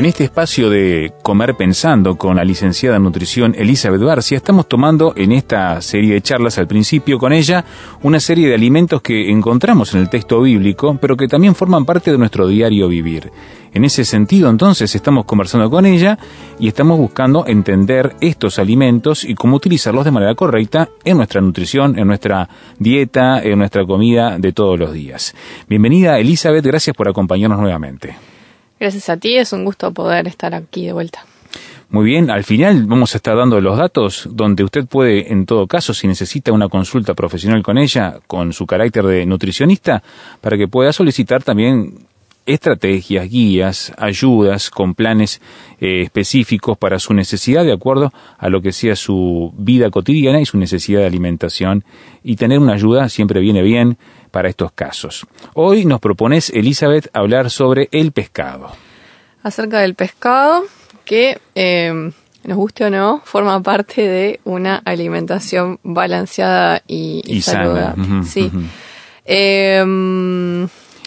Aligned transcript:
En 0.00 0.06
este 0.06 0.24
espacio 0.24 0.70
de 0.70 1.12
Comer 1.22 1.56
Pensando 1.56 2.16
con 2.16 2.36
la 2.36 2.42
licenciada 2.42 2.96
en 2.96 3.02
nutrición 3.02 3.54
Elizabeth 3.54 4.00
Barcia, 4.00 4.38
estamos 4.38 4.66
tomando 4.66 5.12
en 5.14 5.30
esta 5.30 5.82
serie 5.82 6.14
de 6.14 6.22
charlas 6.22 6.56
al 6.56 6.66
principio 6.66 7.18
con 7.18 7.34
ella 7.34 7.66
una 8.02 8.18
serie 8.18 8.48
de 8.48 8.54
alimentos 8.54 9.02
que 9.02 9.30
encontramos 9.30 9.92
en 9.92 10.00
el 10.00 10.08
texto 10.08 10.40
bíblico, 10.40 10.96
pero 10.98 11.18
que 11.18 11.28
también 11.28 11.54
forman 11.54 11.84
parte 11.84 12.10
de 12.10 12.16
nuestro 12.16 12.48
diario 12.48 12.88
vivir. 12.88 13.30
En 13.74 13.84
ese 13.84 14.06
sentido, 14.06 14.48
entonces, 14.48 14.94
estamos 14.94 15.26
conversando 15.26 15.68
con 15.68 15.84
ella 15.84 16.18
y 16.58 16.68
estamos 16.68 16.96
buscando 16.96 17.46
entender 17.46 18.16
estos 18.22 18.58
alimentos 18.58 19.22
y 19.24 19.34
cómo 19.34 19.56
utilizarlos 19.56 20.06
de 20.06 20.12
manera 20.12 20.34
correcta 20.34 20.88
en 21.04 21.18
nuestra 21.18 21.42
nutrición, 21.42 21.98
en 21.98 22.06
nuestra 22.06 22.48
dieta, 22.78 23.42
en 23.42 23.58
nuestra 23.58 23.84
comida 23.84 24.38
de 24.38 24.54
todos 24.54 24.78
los 24.78 24.94
días. 24.94 25.34
Bienvenida, 25.68 26.18
Elizabeth, 26.18 26.64
gracias 26.64 26.96
por 26.96 27.06
acompañarnos 27.06 27.60
nuevamente. 27.60 28.29
Gracias 28.80 29.10
a 29.10 29.18
ti, 29.18 29.36
es 29.36 29.52
un 29.52 29.66
gusto 29.66 29.92
poder 29.92 30.26
estar 30.26 30.54
aquí 30.54 30.86
de 30.86 30.94
vuelta. 30.94 31.26
Muy 31.90 32.06
bien, 32.06 32.30
al 32.30 32.44
final 32.44 32.86
vamos 32.86 33.14
a 33.14 33.18
estar 33.18 33.36
dando 33.36 33.60
los 33.60 33.76
datos 33.76 34.26
donde 34.30 34.64
usted 34.64 34.86
puede, 34.86 35.30
en 35.30 35.44
todo 35.44 35.66
caso, 35.66 35.92
si 35.92 36.06
necesita 36.06 36.50
una 36.50 36.68
consulta 36.68 37.12
profesional 37.12 37.62
con 37.62 37.76
ella, 37.76 38.20
con 38.26 38.54
su 38.54 38.64
carácter 38.64 39.04
de 39.04 39.26
nutricionista, 39.26 40.02
para 40.40 40.56
que 40.56 40.66
pueda 40.66 40.94
solicitar 40.94 41.42
también 41.42 42.06
estrategias, 42.46 43.28
guías, 43.28 43.92
ayudas 43.98 44.70
con 44.70 44.94
planes 44.94 45.42
eh, 45.80 46.02
específicos 46.02 46.78
para 46.78 46.98
su 46.98 47.12
necesidad 47.12 47.64
de 47.64 47.72
acuerdo 47.72 48.12
a 48.38 48.48
lo 48.48 48.62
que 48.62 48.72
sea 48.72 48.96
su 48.96 49.52
vida 49.58 49.90
cotidiana 49.90 50.40
y 50.40 50.46
su 50.46 50.58
necesidad 50.58 51.00
de 51.00 51.06
alimentación 51.06 51.84
y 52.24 52.36
tener 52.36 52.58
una 52.58 52.74
ayuda 52.74 53.08
siempre 53.08 53.40
viene 53.40 53.62
bien 53.62 53.98
para 54.30 54.48
estos 54.48 54.72
casos. 54.72 55.26
Hoy 55.54 55.84
nos 55.84 56.00
propones, 56.00 56.50
Elizabeth, 56.50 57.08
hablar 57.12 57.50
sobre 57.50 57.88
el 57.92 58.12
pescado. 58.12 58.70
Acerca 59.42 59.80
del 59.80 59.94
pescado 59.94 60.64
que, 61.04 61.38
eh, 61.54 62.12
nos 62.44 62.56
guste 62.56 62.84
o 62.84 62.90
no, 62.90 63.20
forma 63.24 63.62
parte 63.62 64.02
de 64.02 64.40
una 64.44 64.76
alimentación 64.76 65.78
balanceada 65.82 66.82
y, 66.86 67.42
saludable. 67.42 68.24
sí. 68.24 68.50
Em, 69.24 70.66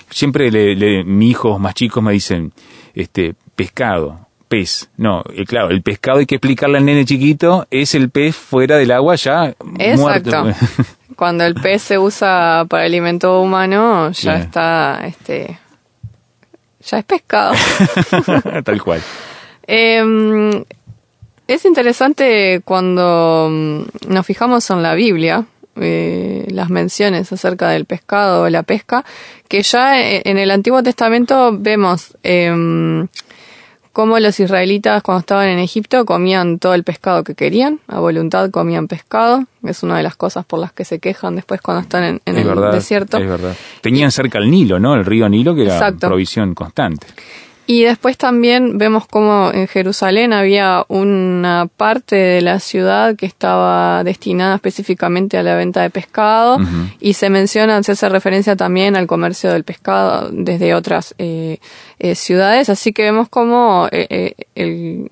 siempre 0.10 0.50
le, 0.52 1.04
mis 1.04 1.32
hijos 1.32 1.60
más 1.60 1.74
chicos 1.74 2.04
me 2.04 2.14
dicen, 2.14 2.54
este, 2.94 3.36
pescado, 3.56 4.28
pez. 4.48 4.90
No, 4.98 5.24
eh, 5.34 5.46
claro, 5.46 5.70
el 5.72 5.82
pescado 5.82 6.20
hay 6.20 6.26
que 6.26 6.36
explicarle 6.36 6.78
al 6.78 6.86
nene 6.86 7.06
chiquito, 7.06 7.68
es 7.72 7.96
el 7.96 8.10
pez 8.10 8.36
fuera 8.36 8.78
del 8.78 8.92
agua 8.92 9.16
ya 9.16 9.56
Exacto. 9.80 10.46
Cuando 11.16 11.46
el 11.46 11.56
pez 11.56 11.82
se 11.82 11.98
usa 11.98 12.66
para 12.70 12.84
alimento 12.84 13.42
humano, 13.42 14.12
ya 14.12 14.38
está, 14.38 15.02
este, 15.06 15.60
ya 16.82 17.00
es 17.00 17.06
pescado. 17.06 17.54
Tal 18.64 18.82
cual. 18.82 19.02
Em, 19.68 20.64
es 21.48 21.66
interesante 21.66 22.62
cuando 22.64 23.48
mm, 23.50 23.82
nos 24.08 24.26
fijamos 24.26 24.70
en 24.70 24.84
la 24.84 24.94
Biblia, 24.94 25.46
eh, 25.76 26.46
las 26.50 26.70
menciones 26.70 27.32
acerca 27.32 27.70
del 27.70 27.86
pescado 27.86 28.44
o 28.44 28.50
la 28.50 28.64
pesca, 28.64 29.04
que 29.48 29.64
ya 29.64 30.00
e, 30.00 30.22
en 30.26 30.38
el 30.38 30.52
Antiguo 30.52 30.84
Testamento 30.84 31.52
vemos 31.58 32.16
eh, 32.24 33.06
cómo 33.94 34.20
los 34.20 34.40
israelitas 34.40 35.02
cuando 35.04 35.20
estaban 35.22 35.48
en 35.48 35.60
Egipto 35.60 36.04
comían 36.06 36.60
todo 36.60 36.74
el 36.74 36.84
pescado 36.84 37.24
que 37.24 37.36
querían, 37.36 37.80
a 37.88 38.00
voluntad 38.00 38.50
comían 38.50 38.88
pescado, 38.88 39.46
es 39.64 39.84
una 39.84 39.98
de 39.98 40.04
las 40.04 40.16
cosas 40.16 40.46
por 40.46 40.60
las 40.60 40.74
que 40.74 40.84
se 40.84 41.00
quejan 41.00 41.36
después 41.36 41.62
cuando 41.62 41.82
están 41.82 42.20
en, 42.26 42.38
el 42.38 42.72
desierto. 42.72 43.18
Es 43.18 43.28
verdad. 43.28 43.56
Tenían 43.82 44.12
cerca 44.12 44.40
el 44.40 44.52
Nilo, 44.52 44.80
¿no? 44.80 44.96
El 44.96 45.06
río 45.06 45.30
Nilo 45.30 45.56
que 45.56 45.64
era 45.64 45.92
provisión 45.94 46.54
constante. 46.56 47.08
Y 47.66 47.84
después 47.84 48.18
también 48.18 48.78
vemos 48.78 49.08
como 49.08 49.52
en 49.54 49.68
Jerusalén 49.68 50.34
había 50.34 50.86
una 50.90 51.70
parte 51.78 52.16
de 52.16 52.42
la 52.42 52.60
ciudad 52.60 53.16
que 53.16 53.26
estaba 53.26 54.04
destinada 54.04 54.56
específicamente 54.56 55.38
a 55.38 55.44
la 55.44 55.56
venta 55.56 55.82
de 55.82 55.90
pescado. 55.90 56.58
Y 57.00 57.14
se 57.14 57.30
menciona, 57.30 57.82
se 57.84 57.94
hace 57.94 58.10
referencia 58.10 58.56
también 58.56 58.96
al 58.96 59.08
comercio 59.08 59.52
del 59.52 59.64
pescado 59.64 60.30
desde 60.32 60.76
otras 60.76 61.16
eh, 61.18 61.60
eh, 62.00 62.16
ciudades, 62.16 62.70
así 62.70 62.92
que 62.92 63.04
vemos 63.04 63.30
como 63.30 63.88
eh, 63.92 64.36
el, 64.56 65.10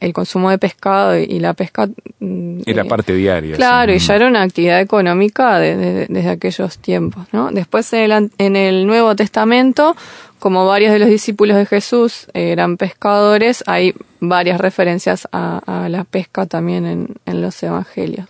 el 0.00 0.12
consumo 0.12 0.50
de 0.50 0.58
pescado 0.58 1.18
y 1.18 1.40
la 1.40 1.54
pesca... 1.54 1.88
Mm, 2.20 2.60
era 2.66 2.84
parte 2.84 3.14
diaria. 3.14 3.56
Claro, 3.56 3.92
y 3.92 3.98
ya 3.98 4.16
era 4.16 4.26
una 4.26 4.42
actividad 4.42 4.80
económica 4.80 5.58
desde 5.58 6.28
aquellos 6.28 6.78
tiempos. 6.78 7.26
¿no? 7.32 7.50
Después 7.50 7.92
en 7.92 8.56
el 8.56 8.86
Nuevo 8.86 9.16
Testamento 9.16 9.96
como 10.38 10.66
varios 10.66 10.92
de 10.92 10.98
los 10.98 11.08
discípulos 11.08 11.56
de 11.56 11.66
Jesús 11.66 12.28
eran 12.34 12.76
pescadores, 12.76 13.64
hay 13.66 13.94
varias 14.20 14.60
referencias 14.60 15.26
a, 15.32 15.88
la 15.88 16.04
pesca 16.04 16.46
también 16.46 17.16
en, 17.24 17.40
los 17.42 17.62
evangelios. 17.62 18.28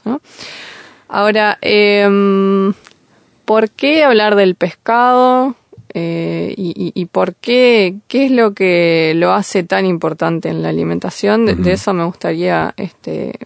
Ahora, 1.08 1.58
em, 1.60 2.72
¿por 3.44 3.70
qué 3.70 4.04
hablar 4.04 4.36
del 4.36 4.54
pescado? 4.54 5.56
Eh, 5.98 6.52
y, 6.58 7.06
por 7.06 7.36
qué, 7.36 7.94
qué 8.06 8.26
es 8.26 8.30
lo 8.30 8.52
que 8.52 9.14
lo 9.16 9.32
hace 9.32 9.62
tan 9.62 9.86
importante 9.86 10.50
en 10.50 10.62
la 10.62 10.68
alimentación. 10.68 11.46
De, 11.46 11.72
eso 11.72 11.94
me 11.94 12.04
gustaría 12.04 12.74
este, 12.76 13.38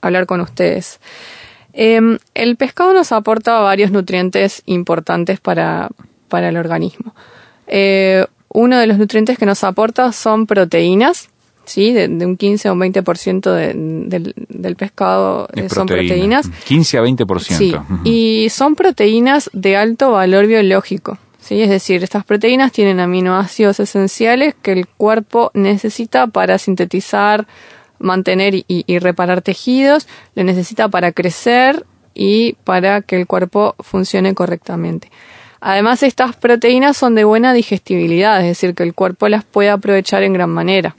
hablar 0.00 0.24
con 0.24 0.40
ustedes. 0.40 0.98
Em, 1.74 2.16
el 2.32 2.56
pescado 2.56 2.94
nos 2.94 3.12
aporta 3.12 3.60
varios 3.60 3.90
nutrientes 3.90 4.62
importantes 4.64 5.40
para, 5.40 5.90
para 6.28 6.48
el 6.48 6.56
organismo. 6.56 7.14
Eh, 7.66 8.24
uno 8.48 8.78
de 8.78 8.86
los 8.86 8.96
nutrientes 8.96 9.36
que 9.36 9.44
nos 9.44 9.62
aporta 9.62 10.10
son 10.12 10.46
proteínas, 10.46 11.28
¿sí? 11.66 11.92
De, 11.92 12.06
un 12.06 12.38
15 12.38 12.68
a 12.68 12.72
un 12.72 12.80
20% 12.80 13.52
de, 13.52 14.24
del, 14.48 14.76
pescado 14.76 15.48
eh, 15.52 15.68
son 15.68 15.86
proteínas. 15.86 16.48
15 16.64 16.96
a 16.96 17.02
20%. 17.02 17.40
Sí, 17.40 17.74
y 18.04 18.48
son 18.48 18.74
proteínas 18.74 19.50
de 19.52 19.76
alto 19.76 20.12
valor 20.12 20.46
biológico. 20.46 21.18
¿Sí? 21.44 21.62
Es 21.62 21.70
decir, 21.70 22.02
estas 22.02 22.24
proteínas 22.24 22.72
tienen 22.72 23.00
aminoácidos 23.00 23.78
esenciales 23.80 24.54
que 24.62 24.72
el 24.72 24.86
cuerpo 24.86 25.50
necesita 25.54 26.26
para 26.26 26.58
sintetizar, 26.58 27.46
mantener 27.98 28.54
y, 28.54 28.64
y 28.68 28.98
reparar 28.98 29.42
tejidos, 29.42 30.08
le 30.34 30.44
necesita 30.44 30.88
para 30.88 31.12
crecer 31.12 31.84
y 32.14 32.54
para 32.64 33.02
que 33.02 33.16
el 33.16 33.26
cuerpo 33.26 33.74
funcione 33.80 34.34
correctamente. 34.34 35.10
Además, 35.60 36.02
estas 36.02 36.36
proteínas 36.36 36.96
son 36.96 37.14
de 37.14 37.24
buena 37.24 37.52
digestibilidad, 37.54 38.40
es 38.40 38.46
decir, 38.46 38.74
que 38.74 38.82
el 38.82 38.92
cuerpo 38.92 39.28
las 39.28 39.44
puede 39.44 39.70
aprovechar 39.70 40.22
en 40.22 40.34
gran 40.34 40.50
manera. 40.50 40.94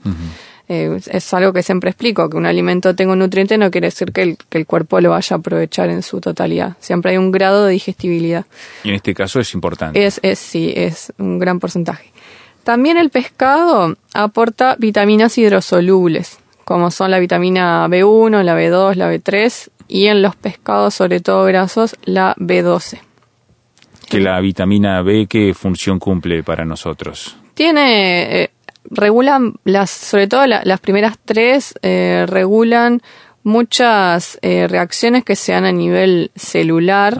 Eh, 0.68 0.98
es 1.06 1.34
algo 1.34 1.52
que 1.52 1.62
siempre 1.62 1.90
explico, 1.90 2.28
que 2.28 2.36
un 2.36 2.46
alimento 2.46 2.94
tenga 2.96 3.12
un 3.12 3.20
nutriente 3.20 3.56
no 3.56 3.70
quiere 3.70 3.86
decir 3.86 4.12
que 4.12 4.22
el, 4.22 4.36
que 4.48 4.58
el 4.58 4.66
cuerpo 4.66 5.00
lo 5.00 5.10
vaya 5.10 5.36
a 5.36 5.38
aprovechar 5.38 5.90
en 5.90 6.02
su 6.02 6.20
totalidad. 6.20 6.76
Siempre 6.80 7.12
hay 7.12 7.18
un 7.18 7.30
grado 7.30 7.66
de 7.66 7.72
digestibilidad. 7.72 8.46
Y 8.82 8.88
en 8.88 8.94
este 8.96 9.14
caso 9.14 9.38
es 9.38 9.54
importante. 9.54 10.04
Es, 10.04 10.18
es 10.22 10.38
sí, 10.38 10.72
es 10.74 11.12
un 11.18 11.38
gran 11.38 11.60
porcentaje. 11.60 12.10
También 12.64 12.96
el 12.96 13.10
pescado 13.10 13.96
aporta 14.12 14.74
vitaminas 14.78 15.38
hidrosolubles, 15.38 16.38
como 16.64 16.90
son 16.90 17.12
la 17.12 17.20
vitamina 17.20 17.86
B1, 17.86 18.42
la 18.42 18.58
B2, 18.58 18.94
la 18.96 19.12
B3 19.12 19.68
y 19.86 20.06
en 20.06 20.20
los 20.20 20.34
pescados, 20.34 20.94
sobre 20.94 21.20
todo 21.20 21.44
grasos, 21.44 21.94
la 22.04 22.34
B12 22.36 22.98
que 24.08 24.20
la 24.20 24.40
vitamina 24.40 25.02
B, 25.02 25.26
¿qué 25.28 25.52
función 25.54 25.98
cumple 25.98 26.42
para 26.42 26.64
nosotros? 26.64 27.36
Tiene, 27.54 28.42
eh, 28.42 28.50
regulan, 28.90 29.54
las, 29.64 29.90
sobre 29.90 30.26
todo 30.26 30.46
las 30.46 30.80
primeras 30.80 31.16
tres, 31.24 31.74
eh, 31.82 32.24
regulan 32.28 33.02
muchas 33.42 34.38
eh, 34.42 34.66
reacciones 34.68 35.24
que 35.24 35.36
se 35.36 35.52
dan 35.52 35.64
a 35.64 35.72
nivel 35.72 36.30
celular, 36.34 37.16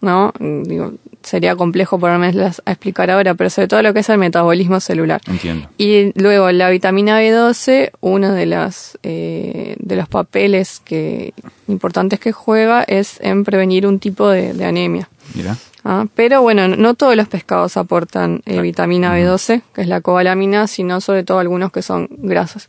¿no? 0.00 0.32
Digo, 0.38 0.92
sería 1.22 1.56
complejo 1.56 1.98
ponerme 1.98 2.28
a 2.28 2.70
explicar 2.70 3.10
ahora, 3.10 3.34
pero 3.34 3.50
sobre 3.50 3.68
todo 3.68 3.82
lo 3.82 3.92
que 3.92 4.00
es 4.00 4.08
el 4.08 4.18
metabolismo 4.18 4.78
celular. 4.78 5.20
Entiendo. 5.26 5.68
Y 5.78 6.12
luego 6.20 6.52
la 6.52 6.70
vitamina 6.70 7.20
B12, 7.20 7.90
uno 8.00 8.32
de 8.32 8.46
las 8.46 8.98
de 9.02 9.96
los 9.96 10.08
papeles 10.08 10.80
que 10.84 11.34
importantes 11.66 12.20
que 12.20 12.32
juega 12.32 12.84
es 12.84 13.20
en 13.20 13.44
prevenir 13.44 13.86
un 13.86 13.98
tipo 13.98 14.28
de, 14.28 14.52
de 14.52 14.64
anemia. 14.64 15.08
Mira. 15.34 15.56
¿Ah? 15.84 16.06
Pero 16.14 16.42
bueno, 16.42 16.68
no 16.68 16.94
todos 16.94 17.16
los 17.16 17.28
pescados 17.28 17.76
aportan 17.76 18.42
eh, 18.46 18.60
vitamina 18.60 19.16
B12, 19.16 19.62
que 19.74 19.82
es 19.82 19.88
la 19.88 20.00
cobalamina, 20.00 20.66
sino 20.66 21.00
sobre 21.00 21.24
todo 21.24 21.38
algunos 21.38 21.70
que 21.70 21.82
son 21.82 22.08
grasos. 22.10 22.68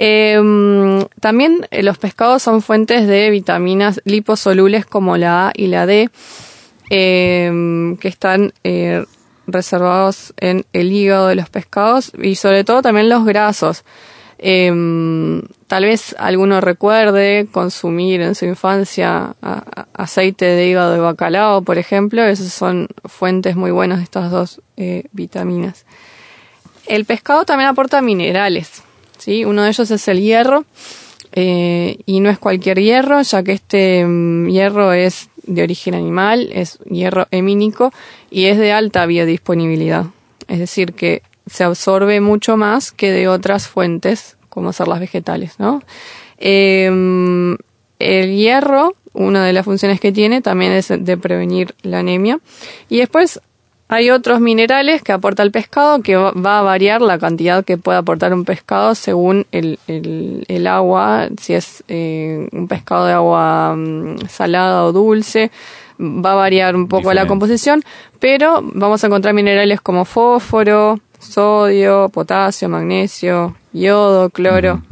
Em, 0.00 1.04
también 1.20 1.66
eh, 1.72 1.82
los 1.82 1.98
pescados 1.98 2.42
son 2.42 2.62
fuentes 2.62 3.08
de 3.08 3.30
vitaminas 3.30 4.00
liposolubles 4.04 4.86
como 4.86 5.16
la 5.16 5.48
A 5.48 5.52
y 5.54 5.66
la 5.66 5.86
D, 5.86 6.08
em, 6.88 7.96
que 7.96 8.06
están 8.06 8.52
eh, 8.62 9.04
reservados 9.48 10.34
en 10.36 10.64
el 10.72 10.92
hígado 10.92 11.26
de 11.26 11.34
los 11.34 11.50
pescados 11.50 12.12
y 12.22 12.36
sobre 12.36 12.62
todo 12.62 12.80
también 12.80 13.08
los 13.08 13.24
grasos. 13.24 13.84
Em, 14.38 15.42
tal 15.66 15.84
vez 15.84 16.14
alguno 16.18 16.60
recuerde 16.60 17.48
consumir 17.50 18.20
en 18.20 18.36
su 18.36 18.46
infancia 18.46 19.34
aceite 19.94 20.44
de 20.44 20.68
hígado 20.68 20.92
de 20.92 21.00
bacalao, 21.00 21.62
por 21.62 21.78
ejemplo. 21.78 22.24
Esas 22.24 22.52
son 22.52 22.88
fuentes 23.04 23.56
muy 23.56 23.72
buenas 23.72 23.98
de 23.98 24.04
estas 24.04 24.30
dos 24.30 24.60
eh, 24.76 25.04
vitaminas. 25.12 25.84
El 26.86 27.04
pescado 27.04 27.44
también 27.44 27.68
aporta 27.68 28.00
minerales. 28.00 28.82
¿sí? 29.18 29.44
Uno 29.44 29.62
de 29.62 29.70
ellos 29.70 29.90
es 29.90 30.06
el 30.08 30.20
hierro. 30.20 30.64
Eh, 31.32 31.98
y 32.06 32.20
no 32.20 32.30
es 32.30 32.38
cualquier 32.38 32.80
hierro, 32.80 33.20
ya 33.20 33.42
que 33.42 33.52
este 33.52 34.04
mm, 34.04 34.48
hierro 34.48 34.92
es 34.92 35.28
de 35.42 35.62
origen 35.62 35.94
animal, 35.94 36.48
es 36.52 36.78
hierro 36.90 37.26
hemínico 37.30 37.92
y 38.30 38.46
es 38.46 38.58
de 38.58 38.72
alta 38.72 39.04
biodisponibilidad. 39.06 40.06
Es 40.48 40.58
decir, 40.58 40.94
que 40.94 41.22
se 41.48 41.64
absorbe 41.64 42.20
mucho 42.20 42.56
más 42.56 42.92
que 42.92 43.10
de 43.10 43.28
otras 43.28 43.68
fuentes, 43.68 44.36
como 44.48 44.72
ser 44.72 44.88
las 44.88 45.00
vegetales, 45.00 45.58
¿no? 45.58 45.82
Em, 46.38 47.56
el 47.98 48.36
hierro, 48.36 48.94
una 49.12 49.44
de 49.44 49.52
las 49.52 49.64
funciones 49.64 50.00
que 50.00 50.12
tiene, 50.12 50.40
también 50.40 50.72
es 50.72 50.88
de 50.88 51.16
prevenir 51.16 51.74
la 51.82 52.00
anemia. 52.00 52.38
Y 52.88 52.98
después 52.98 53.40
hay 53.88 54.10
otros 54.10 54.40
minerales 54.40 55.02
que 55.02 55.12
aporta 55.12 55.42
el 55.42 55.50
pescado 55.50 56.02
que 56.02 56.16
va 56.16 56.58
a 56.58 56.62
variar 56.62 57.00
la 57.00 57.18
cantidad 57.18 57.64
que 57.64 57.78
puede 57.78 57.98
aportar 57.98 58.34
un 58.34 58.44
pescado 58.44 58.94
según 58.94 59.46
el, 59.50 59.78
el, 59.86 60.66
agua, 60.66 61.28
si 61.40 61.54
es 61.54 61.82
eh, 61.88 62.48
un 62.52 62.68
pescado 62.68 63.06
de 63.06 63.14
agua 63.14 63.74
mm, 63.74 64.28
salada 64.28 64.84
o 64.84 64.92
dulce, 64.92 65.50
va 65.98 66.32
a 66.32 66.34
variar 66.34 66.76
un 66.76 66.86
poco 66.86 67.14
la 67.14 67.26
composición, 67.26 67.82
pero 68.20 68.60
vamos 68.62 69.02
a 69.02 69.06
encontrar 69.06 69.34
minerales 69.34 69.80
como 69.80 70.04
fósforo, 70.04 71.00
sodio, 71.18 72.08
potasio, 72.08 72.68
magnesio, 72.68 73.56
yodo, 73.72 74.30
cloro. 74.30 74.82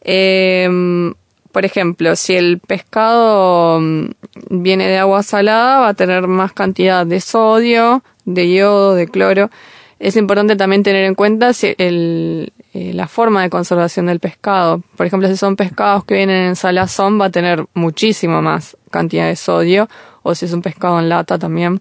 Em, 0.00 1.14
por 1.52 1.64
ejemplo, 1.64 2.14
si 2.16 2.34
el 2.34 2.58
pescado 2.58 3.80
mm, 3.80 4.06
viene 4.50 4.86
de 4.88 4.98
agua 4.98 5.22
salada, 5.22 5.80
va 5.80 5.88
a 5.88 5.94
tener 5.94 6.26
más 6.26 6.52
cantidad 6.52 7.06
de 7.06 7.20
sodio, 7.20 8.02
de 8.24 8.52
yodo, 8.52 8.94
de 8.94 9.08
cloro. 9.08 9.50
Es 9.98 10.16
importante 10.16 10.56
también 10.56 10.82
tener 10.82 11.04
en 11.04 11.14
cuenta 11.14 11.54
si 11.54 11.74
el, 11.78 12.52
eh, 12.74 12.92
la 12.92 13.08
forma 13.08 13.42
de 13.42 13.48
conservación 13.48 14.06
del 14.06 14.20
pescado. 14.20 14.82
Por 14.96 15.06
ejemplo, 15.06 15.28
si 15.28 15.36
son 15.38 15.56
pescados 15.56 16.04
que 16.04 16.14
vienen 16.14 16.44
en 16.44 16.56
salazón, 16.56 17.18
va 17.18 17.26
a 17.26 17.30
tener 17.30 17.64
muchísimo 17.72 18.42
más 18.42 18.76
cantidad 18.90 19.26
de 19.26 19.36
sodio, 19.36 19.88
o 20.22 20.34
si 20.34 20.44
es 20.44 20.52
un 20.52 20.60
pescado 20.60 20.98
en 21.00 21.08
lata 21.08 21.38
también. 21.38 21.80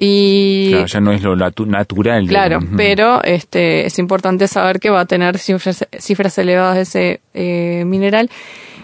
Y 0.00 0.70
claro, 0.70 0.86
ya 0.86 1.00
no 1.00 1.12
es 1.12 1.22
lo 1.22 1.34
natural. 1.34 2.28
Claro, 2.28 2.60
pero 2.76 3.20
este 3.24 3.84
es 3.84 3.98
importante 3.98 4.46
saber 4.46 4.78
que 4.78 4.90
va 4.90 5.00
a 5.00 5.06
tener 5.06 5.38
cifras, 5.38 6.38
elevadas 6.38 6.76
de 6.76 6.82
ese 6.82 7.20
eh, 7.34 7.84
mineral. 7.84 8.30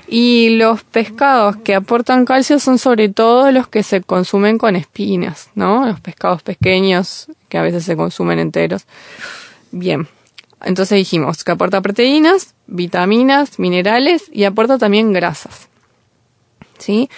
Y 0.08 0.56
los 0.56 0.82
pescados 0.82 1.56
que 1.58 1.76
aportan 1.76 2.25
calcio 2.25 2.58
son 2.58 2.78
sobre 2.78 3.11
todo 3.11 3.52
los 3.52 3.69
que 3.69 3.84
se 3.84 4.00
consumen 4.00 4.58
con 4.58 4.75
espinas, 4.75 5.50
¿no? 5.55 5.87
Los 5.87 6.00
pescados 6.00 6.43
pequeños 6.43 7.28
que 7.49 7.58
a 7.58 7.62
veces 7.62 7.84
se 7.84 7.94
consumen 7.94 8.40
enteros. 8.40 8.84
Bien. 9.70 10.08
Entonces 10.64 10.96
dijimos 10.96 11.44
que 11.44 11.52
aporta 11.52 11.81
proteínas, 11.81 12.55
vitaminas, 12.66 13.61
minerales 13.61 14.31
y 14.32 14.44
aporta 14.44 14.78
también 14.78 15.12
grasas. 15.12 15.69
¿Sí? 16.78 17.08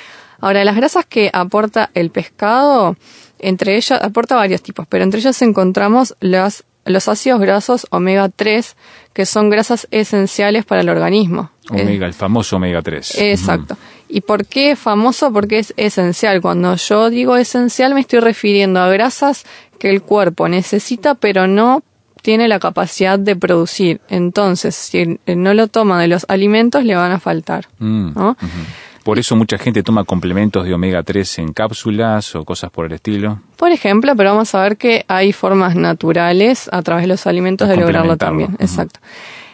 Ahora, 0.40 0.64
las 0.64 0.76
grasas 0.76 1.06
que 1.06 1.30
aporta 1.32 1.90
el 1.94 2.10
pescado 2.10 2.96
entre 3.38 3.76
ellas, 3.76 4.00
aporta 4.02 4.36
varios 4.36 4.62
tipos, 4.62 4.86
pero 4.88 5.04
entre 5.04 5.20
ellas 5.20 5.40
encontramos 5.42 6.16
los, 6.20 6.64
los 6.84 7.08
ácidos 7.08 7.40
grasos 7.40 7.86
omega 7.90 8.28
3, 8.28 8.76
que 9.12 9.26
son 9.26 9.50
grasas 9.50 9.86
esenciales 9.90 10.64
para 10.64 10.80
el 10.80 10.88
organismo. 10.88 11.50
Omega, 11.70 12.06
el 12.06 12.14
famoso 12.14 12.56
omega 12.56 12.82
3. 12.82 13.18
Exacto. 13.18 13.76
¿Y 14.08 14.20
por 14.20 14.46
qué 14.46 14.76
famoso? 14.76 15.32
Porque 15.32 15.58
es 15.58 15.74
esencial. 15.76 16.40
Cuando 16.40 16.76
yo 16.76 17.10
digo 17.10 17.36
esencial 17.36 17.94
me 17.94 18.00
estoy 18.00 18.20
refiriendo 18.20 18.80
a 18.80 18.88
grasas 18.88 19.44
que 19.78 19.90
el 19.90 20.02
cuerpo 20.02 20.48
necesita, 20.48 21.16
pero 21.16 21.46
no 21.48 21.82
tiene 22.22 22.48
la 22.48 22.58
capacidad 22.58 23.18
de 23.18 23.36
producir. 23.36 24.00
Entonces, 24.08 24.74
si 24.74 25.18
no 25.26 25.54
lo 25.54 25.68
toma 25.68 26.00
de 26.00 26.08
los 26.08 26.24
alimentos, 26.28 26.84
le 26.84 26.94
van 26.94 27.12
a 27.12 27.20
faltar. 27.20 27.68
Mm, 27.78 28.14
¿no? 28.14 28.36
Por 29.06 29.20
eso 29.20 29.36
mucha 29.36 29.56
gente 29.56 29.84
toma 29.84 30.02
complementos 30.02 30.64
de 30.64 30.74
omega 30.74 31.00
3 31.00 31.38
en 31.38 31.52
cápsulas 31.52 32.34
o 32.34 32.44
cosas 32.44 32.72
por 32.72 32.86
el 32.86 32.92
estilo. 32.94 33.40
Por 33.56 33.70
ejemplo, 33.70 34.16
pero 34.16 34.30
vamos 34.30 34.52
a 34.52 34.62
ver 34.62 34.76
que 34.76 35.04
hay 35.06 35.32
formas 35.32 35.76
naturales 35.76 36.68
a 36.72 36.82
través 36.82 37.04
de 37.04 37.06
los 37.06 37.24
alimentos 37.28 37.68
de 37.68 37.76
lograrlo 37.76 38.16
también. 38.16 38.56
Exacto. 38.58 38.98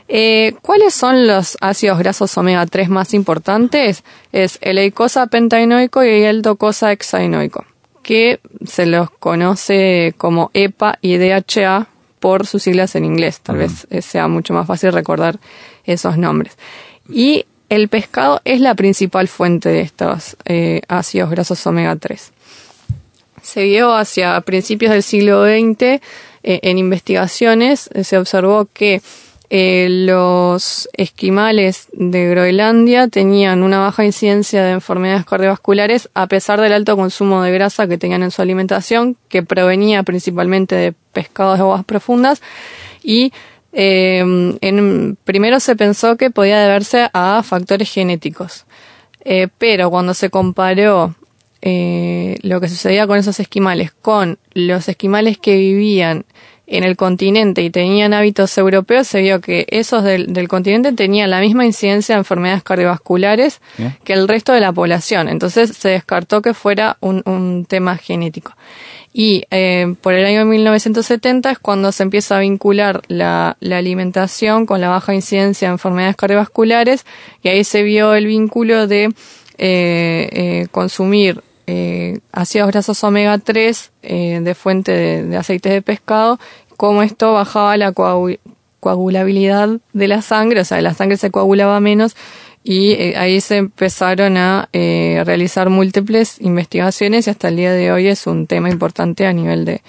Eh, 0.09 0.55
¿Cuáles 0.63 0.95
son 0.95 1.27
los 1.27 1.59
ácidos 1.61 1.99
grasos 1.99 2.35
omega 2.39 2.65
3 2.65 2.89
más 2.89 3.13
importantes? 3.13 4.05
Es 4.33 4.57
el 4.63 4.79
eicosa 4.79 5.27
pentaenoico 5.27 6.03
y 6.03 6.23
el 6.23 6.41
docosa 6.41 6.91
hexaenoico, 6.91 7.67
que 8.03 8.41
se 8.65 8.87
los 8.87 9.11
conoce 9.11 10.15
como 10.17 10.51
EPA 10.55 10.97
y 11.03 11.19
DHA 11.19 11.89
por 12.21 12.47
sus 12.47 12.63
siglas 12.63 12.95
en 12.95 13.05
inglés. 13.05 13.41
Tal 13.43 13.59
vez 13.59 13.87
sea 14.01 14.29
mucho 14.29 14.55
más 14.55 14.67
fácil 14.67 14.95
recordar 14.95 15.39
esos 15.85 16.17
nombres. 16.17 16.57
Y 17.11 17.45
el 17.73 17.89
pescado 17.89 18.43
es 18.45 18.61
la 18.61 18.75
principal 18.75 19.29
fuente 19.29 19.71
de 19.71 19.81
estos 19.81 20.37
eh, 20.45 20.83
ácidos 20.89 21.31
grasos 21.31 21.67
omega 21.67 21.97
3. 21.97 22.31
Se 23.41 23.63
vio 23.65 23.95
hacia 23.95 24.39
principios 24.43 24.93
del 24.93 25.03
siglo 25.03 25.45
XX 25.45 25.83
eh, 25.83 26.01
en 26.43 26.77
investigaciones, 26.77 27.89
eh, 27.95 28.05
se 28.05 28.19
observó 28.19 28.69
que 28.73 29.01
los 29.55 30.89
esquimales 30.95 31.89
de 31.93 32.31
Groenlandia 32.31 33.09
tenían 33.09 33.63
una 33.63 33.81
baja 33.81 34.03
incidencia 34.03 34.65
de 34.65 34.73
enfermedades 34.73 35.27
cardiovasculares 35.27 36.09
a 36.15 36.27
pesar 36.27 36.59
del 36.59 36.73
alto 36.73 36.97
consumo 36.97 37.43
de 37.43 37.53
grasa 37.53 37.87
que 37.87 37.99
tenían 37.99 38.23
en 38.23 38.31
su 38.31 38.41
alimentación, 38.41 39.19
que 39.29 39.43
provenía 39.43 40.05
principalmente 40.05 40.75
de 40.75 40.95
pescados 41.13 41.59
de 41.59 41.65
aguas 41.65 41.85
profundas 41.85 42.41
y 43.03 43.35
eh, 43.73 44.19
en, 44.61 45.19
primero 45.25 45.59
se 45.61 45.77
pensó 45.77 46.17
que 46.17 46.31
podía 46.31 46.61
deberse 46.61 47.09
a 47.13 47.43
factores 47.43 47.91
genéticos, 47.91 48.67
eh, 49.25 49.49
pero 49.59 49.91
cuando 49.91 50.15
se 50.15 50.31
comparó 50.31 51.15
eh, 51.63 52.37
lo 52.43 52.61
que 52.61 52.69
sucedía 52.69 53.07
con 53.07 53.19
esos 53.19 53.39
esquimales 53.41 53.93
con 53.93 54.39
los 54.53 54.89
esquimales 54.89 55.39
que 55.39 55.57
vivían 55.57 56.25
en 56.67 56.85
el 56.85 56.97
continente 56.97 57.63
y 57.63 57.71
tenían 57.71 58.15
hábitos 58.15 58.57
europeos, 58.59 59.07
se 59.07 59.21
vio 59.21 59.41
que 59.41 59.67
esos 59.69 60.05
del, 60.05 60.49
continente 60.49 60.93
tenían 60.93 61.31
la 61.31 61.41
misma 61.41 61.65
incidencia 61.67 62.15
de 62.15 62.21
enfermedades 62.21 62.63
cardiovasculares 62.63 63.61
que 64.05 64.13
el 64.13 64.27
resto 64.27 64.53
de 64.53 64.61
la 64.61 64.73
población. 64.73 65.29
Entonces 65.29 65.77
se 65.77 65.91
descartó 65.91 66.41
que 66.41 66.55
fuera 66.55 66.97
un, 67.01 67.23
un 67.27 67.67
tema 67.67 67.97
genético. 67.97 68.55
Y 69.13 69.45
eh, 69.51 69.95
por 70.01 70.15
el 70.15 70.25
año 70.25 70.47
1970 70.47 71.51
es 71.51 71.59
cuando 71.59 71.93
se 71.93 72.03
empieza 72.03 72.37
a 72.37 72.41
vincular 72.41 73.03
la, 73.09 73.59
la, 73.61 73.77
alimentación 73.77 74.65
con 74.65 74.81
la 74.81 74.89
baja 74.89 75.15
incidencia 75.15 75.69
de 75.69 75.73
enfermedades 75.73 76.17
cardiovasculares 76.17 77.05
y 77.43 77.49
ahí 77.49 77.63
se 77.63 77.83
vio 77.83 78.15
el 78.15 78.27
vínculo 78.27 78.87
de 78.87 79.05
eh, 79.05 80.29
eh, 80.33 80.67
consumir 80.71 81.43
eh, 81.67 82.19
ácidos 82.33 82.69
grasos 82.69 83.05
omega 83.05 83.39
3 83.39 83.93
eh, 84.03 84.41
de 84.43 84.55
fuente 84.55 84.93
de, 84.93 85.25
de, 85.25 85.37
aceites 85.37 85.73
de 85.73 85.83
pescado, 85.83 86.41
como 86.77 87.03
esto 87.03 87.33
bajaba 87.33 87.77
la 87.77 87.93
coagulabilidad 87.93 89.79
de 89.93 90.09
la 90.09 90.23
sangre, 90.23 90.61
o 90.61 90.65
sea, 90.65 90.81
la 90.81 90.95
sangre 90.95 91.17
se 91.17 91.31
coagulaba 91.31 91.79
menos 91.81 92.17
y 92.65 92.93
eh, 92.93 93.15
ahí 93.17 93.41
se 93.41 93.57
empezaron 93.57 94.37
a 94.37 94.69
eh, 94.73 95.23
realizar 95.25 95.69
múltiples 95.69 96.41
investigaciones 96.41 97.27
y 97.27 97.31
hasta 97.31 97.49
el 97.49 97.57
día 97.57 97.73
de 97.73 97.93
hoy 97.93 98.09
es 98.09 98.27
un 98.27 98.47
tema 98.47 98.71
importante 98.71 99.27
a 99.27 99.33
nivel 99.33 99.65
de, 99.65 99.83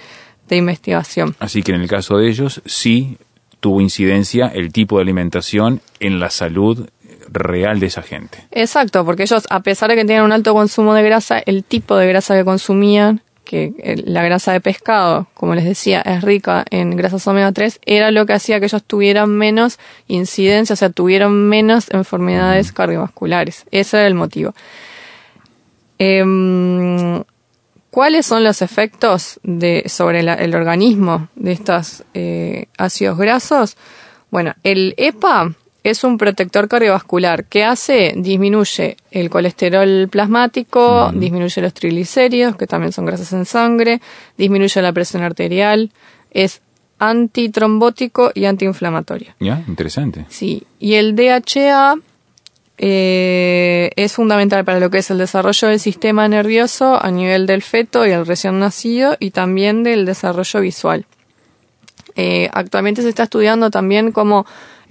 de 0.48 0.56
investigación. 0.56 1.36
Así 1.40 1.62
que 1.62 1.74
en 1.74 1.82
el 1.82 1.88
caso 1.88 2.18
de 2.18 2.30
ellos 2.30 2.62
sí 2.66 3.18
tuvo 3.60 3.80
incidencia 3.80 4.48
el 4.48 4.74
tipo 4.74 4.98
de 4.98 5.04
alimentación 5.04 5.82
en 6.00 6.20
la 6.20 6.30
salud 6.30 6.90
real 7.30 7.80
de 7.80 7.88
esa 7.88 8.02
gente. 8.02 8.40
Exacto, 8.52 9.06
porque 9.06 9.24
ellos, 9.24 9.46
a 9.50 9.62
pesar 9.62 9.90
de 9.90 9.96
que 9.96 10.06
tenían 10.06 10.26
un 10.26 10.32
alto 10.32 10.54
consumo 10.54 10.94
de 10.94 11.04
grasa, 11.04 11.40
el 11.40 11.64
tipo 11.64 11.96
de 11.96 12.08
grasa 12.08 12.36
que 12.36 12.44
consumían 12.44 13.22
que 13.54 14.02
la 14.06 14.24
grasa 14.24 14.52
de 14.52 14.62
pescado, 14.62 15.28
como 15.36 15.54
les 15.54 15.64
decía, 15.64 16.02
es 16.02 16.24
rica 16.24 16.66
en 16.72 16.96
grasas 16.96 17.28
omega 17.28 17.52
3, 17.52 17.82
era 17.86 18.10
lo 18.10 18.26
que 18.26 18.34
hacía 18.34 18.60
que 18.60 18.66
ellos 18.66 18.84
tuvieran 18.84 19.30
menos 19.30 19.78
incidencia, 20.08 20.74
o 20.74 20.78
sea, 20.78 20.90
tuvieran 20.90 21.32
menos 21.50 21.92
enfermedades 21.92 22.72
cardiovasculares. 22.72 23.66
Ese 23.70 23.98
era 23.98 24.08
el 24.08 24.16
motivo. 24.16 24.56
Em, 26.00 27.24
¿Cuáles 27.92 28.26
son 28.26 28.44
los 28.44 28.64
efectos 28.64 29.40
de, 29.44 29.84
sobre 29.86 30.22
el 30.22 30.56
organismo 30.56 31.28
de 31.36 31.52
estos 31.52 32.04
eh, 32.16 32.66
ácidos 32.76 33.20
grasos? 33.20 33.78
Bueno, 34.32 34.56
el 34.64 34.96
EPA 34.98 35.54
es 35.84 36.04
un 36.04 36.18
protector 36.18 36.68
cardiovascular 36.68 37.46
que 37.46 37.64
hace, 37.64 38.14
disminuye 38.16 38.96
el 39.12 39.30
colesterol 39.30 40.08
plasmático, 40.10 41.12
disminuye 41.14 41.62
los 41.62 41.74
triglicéridos, 41.74 42.56
que 42.56 42.68
también 42.68 42.94
son 42.94 43.06
grasas 43.06 43.34
en 43.34 43.46
sangre, 43.46 44.02
disminuye 44.38 44.82
la 44.82 44.94
presión 44.94 45.24
arterial, 45.24 45.92
es 46.32 46.62
antitrombótico 47.00 48.32
y 48.34 48.46
antiinflamatorio. 48.46 49.34
Ya, 49.42 49.62
interesante. 49.68 50.26
Sí, 50.30 50.64
y 50.80 50.94
el 50.94 51.16
DHA 51.16 51.96
eh, 52.78 53.92
es 53.98 54.14
fundamental 54.14 54.64
para 54.64 54.80
lo 54.80 54.90
que 54.90 55.00
es 55.00 55.12
el 55.12 55.18
desarrollo 55.18 55.68
del 55.68 55.82
sistema 55.82 56.28
nervioso 56.30 57.04
a 57.04 57.12
nivel 57.12 57.46
del 57.46 57.62
feto 57.62 58.08
y 58.08 58.12
el 58.12 58.26
recién 58.26 58.60
nacido 58.60 59.18
y 59.20 59.32
también 59.32 59.84
del 59.84 60.06
desarrollo 60.06 60.62
visual. 60.62 61.06
Eh, 62.16 62.50
actualmente 62.54 63.02
se 63.02 63.10
está 63.10 63.24
estudiando 63.24 63.70
también 63.70 64.12
cómo 64.12 64.46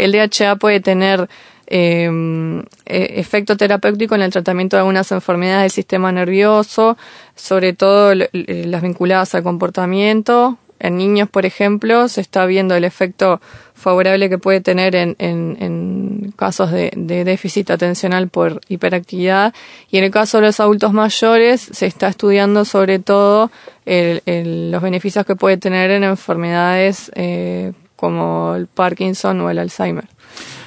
el 0.05 0.13
DHA 0.13 0.57
puede 0.57 0.81
tener 0.81 1.29
em, 1.67 2.61
e, 2.85 3.21
efecto 3.21 3.57
terapéutico 3.57 4.15
en 4.15 4.23
el 4.23 4.33
tratamiento 4.33 4.77
de 4.77 4.81
algunas 4.81 5.11
enfermedades 5.13 5.63
del 5.63 5.71
sistema 5.71 6.13
nervioso, 6.13 6.97
sobre 7.35 7.73
todo 7.73 8.15
las 8.15 8.83
vinculadas 8.83 9.35
al 9.35 9.43
comportamiento, 9.43 10.59
en 10.83 10.97
niños, 10.97 11.29
por 11.29 11.47
ejemplo, 11.47 12.09
se 12.09 12.21
está 12.21 12.45
viendo 12.45 12.75
el 12.75 12.83
efecto 12.83 13.41
favorable 13.73 14.29
que 14.29 14.39
puede 14.39 14.61
tener 14.61 14.97
en, 14.97 16.35
casos 16.35 16.73
de, 16.73 16.91
déficit 16.97 17.71
atencional 17.71 18.29
por 18.29 18.61
hiperactividad. 18.69 19.55
Y 19.93 19.99
en 19.99 20.05
el 20.05 20.11
caso 20.11 20.39
de 20.39 20.47
los 20.49 20.59
adultos 20.59 20.93
mayores 20.93 21.61
se 21.61 21.87
está 21.87 22.09
estudiando 22.09 22.65
sobre 22.65 22.99
todo 22.99 23.53
los 23.87 24.83
beneficios 24.83 25.25
que 25.25 25.37
puede 25.37 25.57
tener 25.57 25.93
en 25.93 26.03
enfermedades 26.03 27.13
eh, 27.15 27.73
como 28.03 28.57
el 28.57 28.67
Parkinson 28.67 29.41
o 29.43 29.49
el 29.49 29.61
Alzheimer. 29.61 30.09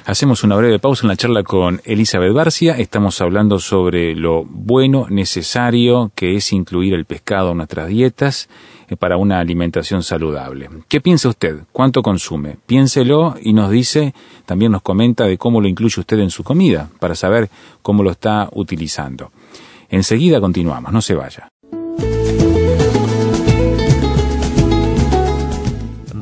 Hacemos 0.06 0.46
una 0.46 0.56
breve 0.56 0.80
pausa 0.80 1.04
en 1.04 1.10
la 1.10 1.18
charla 1.18 1.44
con 1.44 1.82
Elizabeth 1.84 2.32
Barcia. 2.32 2.77
Estamos 2.77 3.20
hablando 3.20 3.60
sobre 3.60 4.15
lo 4.15 4.46
bueno, 4.46 5.08
necesario 5.10 6.13
que 6.15 6.38
es 6.38 6.54
incluir 6.54 6.94
el 6.94 7.04
pescado 7.04 7.51
en 7.51 7.58
nuestras 7.58 7.89
dietas 7.89 8.48
eh, 8.88 8.96
para 8.96 9.18
una 9.18 9.39
alimentación 9.39 10.01
saludable. 10.01 10.70
¿Qué 10.88 11.01
piensa 11.01 11.27
usted? 11.27 11.63
¿Cuánto 11.74 12.01
consume? 12.04 12.56
Piénselo 12.68 13.36
y 13.42 13.51
nos 13.51 13.70
dice, 13.70 14.13
también 14.46 14.72
nos 14.72 14.82
comenta 14.82 15.25
de 15.25 15.38
cómo 15.38 15.60
lo 15.60 15.68
incluye 15.68 16.00
usted 16.00 16.20
en 16.20 16.30
su 16.30 16.42
comida, 16.42 16.89
para 17.01 17.15
saber 17.15 17.50
cómo 17.82 18.01
lo 18.01 18.12
está 18.12 18.48
utilizando. 18.54 19.34
Enseguida 19.89 20.39
continuamos, 20.39 20.94
no 20.94 21.01
se 21.01 21.15
vaya. 21.15 21.50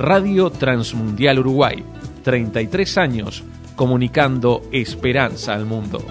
Radio 0.03 0.49
Transmundial 0.49 1.39
Uruguay, 1.39 1.81
33 2.23 2.97
años 2.97 3.41
comunicando 3.77 4.61
esperanza 4.73 5.53
al 5.53 5.65
mundo. 5.65 6.05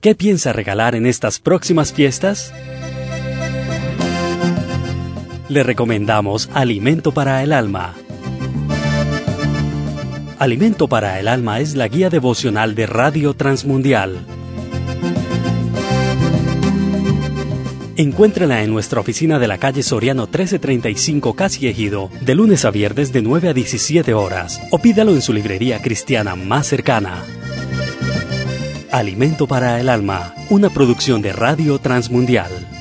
¿Qué 0.00 0.16
piensa 0.16 0.52
regalar 0.52 0.96
en 0.96 1.06
estas 1.06 1.38
próximas 1.38 1.92
fiestas? 1.92 2.52
Le 5.48 5.62
recomendamos 5.62 6.50
Alimento 6.52 7.12
para 7.12 7.44
el 7.44 7.52
Alma. 7.52 7.94
Alimento 10.42 10.88
para 10.88 11.20
el 11.20 11.28
Alma 11.28 11.60
es 11.60 11.76
la 11.76 11.86
guía 11.86 12.10
devocional 12.10 12.74
de 12.74 12.86
Radio 12.86 13.32
Transmundial. 13.32 14.26
Encuéntrala 17.94 18.64
en 18.64 18.72
nuestra 18.72 18.98
oficina 18.98 19.38
de 19.38 19.46
la 19.46 19.58
calle 19.58 19.84
Soriano 19.84 20.22
1335 20.22 21.34
Casi 21.34 21.68
Ejido, 21.68 22.10
de 22.22 22.34
lunes 22.34 22.64
a 22.64 22.72
viernes 22.72 23.12
de 23.12 23.22
9 23.22 23.50
a 23.50 23.54
17 23.54 24.14
horas, 24.14 24.60
o 24.72 24.78
pídalo 24.78 25.12
en 25.12 25.22
su 25.22 25.32
librería 25.32 25.80
cristiana 25.80 26.34
más 26.34 26.66
cercana. 26.66 27.22
Alimento 28.90 29.46
para 29.46 29.78
el 29.78 29.88
Alma, 29.88 30.34
una 30.50 30.70
producción 30.70 31.22
de 31.22 31.32
Radio 31.32 31.78
Transmundial. 31.78 32.71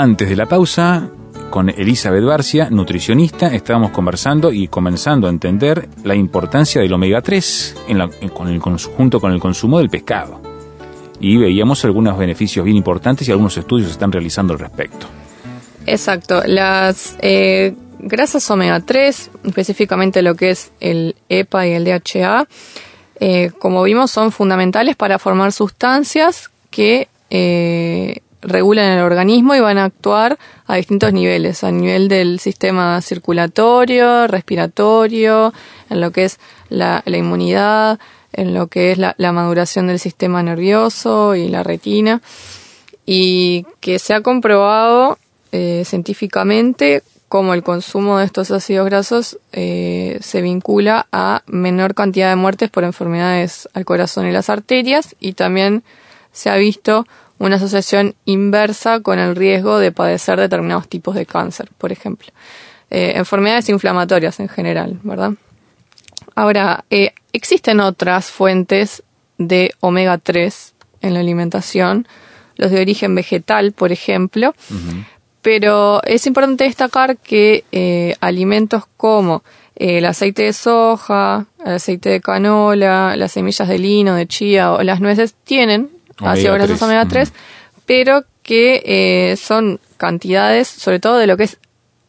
Antes 0.00 0.28
de 0.28 0.36
la 0.36 0.46
pausa, 0.46 1.10
con 1.50 1.68
Elizabeth 1.70 2.22
Barcia, 2.22 2.70
nutricionista, 2.70 3.52
estábamos 3.52 3.90
conversando 3.90 4.52
y 4.52 4.68
comenzando 4.68 5.26
a 5.26 5.30
entender 5.30 5.88
la 6.04 6.14
importancia 6.14 6.80
del 6.80 6.92
omega 6.92 7.20
3 7.20 7.76
en 7.88 7.98
la, 7.98 8.08
con 8.32 8.46
el, 8.46 8.60
junto 8.60 9.18
con 9.18 9.32
el 9.32 9.40
consumo 9.40 9.78
del 9.78 9.90
pescado. 9.90 10.40
Y 11.18 11.36
veíamos 11.36 11.84
algunos 11.84 12.16
beneficios 12.16 12.64
bien 12.64 12.76
importantes 12.76 13.26
y 13.26 13.32
algunos 13.32 13.56
estudios 13.56 13.88
se 13.88 13.94
están 13.94 14.12
realizando 14.12 14.52
al 14.52 14.60
respecto. 14.60 15.08
Exacto. 15.84 16.44
Las 16.46 17.16
eh, 17.20 17.74
grasas 17.98 18.48
omega 18.52 18.78
3, 18.78 19.30
específicamente 19.46 20.22
lo 20.22 20.36
que 20.36 20.50
es 20.50 20.70
el 20.78 21.16
EPA 21.28 21.66
y 21.66 21.72
el 21.72 21.84
DHA, 21.84 22.46
eh, 23.18 23.50
como 23.58 23.82
vimos, 23.82 24.12
son 24.12 24.30
fundamentales 24.30 24.94
para 24.94 25.18
formar 25.18 25.50
sustancias 25.50 26.52
que 26.70 27.08
eh, 27.30 28.20
regulan 28.48 28.98
el 28.98 29.04
organismo 29.04 29.54
y 29.54 29.60
van 29.60 29.78
a 29.78 29.84
actuar 29.84 30.38
a 30.66 30.76
distintos 30.76 31.12
niveles, 31.12 31.64
a 31.64 31.70
nivel 31.70 32.08
del 32.08 32.40
sistema 32.40 33.00
circulatorio, 33.00 34.26
respiratorio, 34.26 35.52
en 35.90 36.00
lo 36.00 36.10
que 36.10 36.24
es 36.24 36.38
la, 36.68 37.02
inmunidad, 37.06 37.98
en 38.32 38.54
lo 38.54 38.66
que 38.66 38.92
es 38.92 38.98
la, 38.98 39.32
maduración 39.32 39.86
del 39.86 39.98
sistema 39.98 40.42
nervioso 40.42 41.34
y 41.34 41.48
la 41.48 41.62
retina, 41.62 42.20
y 43.06 43.66
que 43.80 43.98
se 43.98 44.14
ha 44.14 44.20
comprobado 44.20 45.18
eh, 45.52 45.82
científicamente 45.86 47.02
cómo 47.28 47.54
el 47.54 47.62
consumo 47.62 48.18
de 48.18 48.24
estos 48.24 48.50
ácidos 48.50 48.86
grasos 48.86 49.38
eh, 49.52 50.18
se 50.20 50.40
vincula 50.40 51.06
a 51.12 51.42
menor 51.46 51.94
cantidad 51.94 52.30
de 52.30 52.36
muertes 52.36 52.70
por 52.70 52.84
enfermedades 52.84 53.68
al 53.74 53.84
corazón 53.84 54.26
y 54.26 54.32
las 54.32 54.48
arterias 54.48 55.14
y 55.20 55.34
también 55.34 55.84
se 56.32 56.50
ha 56.50 56.56
visto 56.56 57.06
una 57.38 57.56
asociación 57.56 58.14
inversa 58.24 59.00
con 59.00 59.18
el 59.18 59.36
riesgo 59.36 59.78
de 59.78 59.92
padecer 59.92 60.38
determinados 60.38 60.88
tipos 60.88 61.14
de 61.14 61.26
cáncer, 61.26 61.70
por 61.78 61.92
ejemplo. 61.92 62.28
Eh, 62.90 63.12
enfermedades 63.16 63.68
inflamatorias 63.68 64.40
en 64.40 64.48
general, 64.48 64.98
¿verdad? 65.02 65.32
Ahora, 66.34 66.84
eh, 66.90 67.12
existen 67.32 67.80
otras 67.80 68.30
fuentes 68.30 69.02
de 69.36 69.72
omega 69.80 70.18
3 70.18 70.74
en 71.00 71.14
la 71.14 71.20
alimentación, 71.20 72.08
los 72.56 72.70
de 72.70 72.80
origen 72.80 73.14
vegetal, 73.14 73.72
por 73.72 73.92
ejemplo, 73.92 74.54
pero 75.42 76.02
es 76.04 76.26
importante 76.26 76.64
destacar 76.64 77.16
que 77.16 77.64
eh, 77.70 78.16
alimentos 78.20 78.84
como 78.96 79.44
el 79.76 80.04
aceite 80.06 80.42
de 80.42 80.52
soja, 80.52 81.46
el 81.64 81.74
aceite 81.74 82.08
de 82.08 82.20
canola, 82.20 83.14
las 83.16 83.32
semillas 83.32 83.68
de 83.68 83.78
lino, 83.78 84.14
de 84.14 84.26
chía 84.26 84.72
o 84.72 84.82
las 84.82 85.00
nueces 85.00 85.34
tienen 85.44 85.90
ácidos 86.20 86.56
grasos 86.56 86.82
omega 86.82 87.06
3, 87.06 87.32
pero 87.86 88.24
que 88.42 88.82
eh, 88.84 89.36
son 89.36 89.80
cantidades, 89.96 90.68
sobre 90.68 91.00
todo 91.00 91.18
de 91.18 91.26
lo 91.26 91.36
que 91.36 91.44
es, 91.44 91.58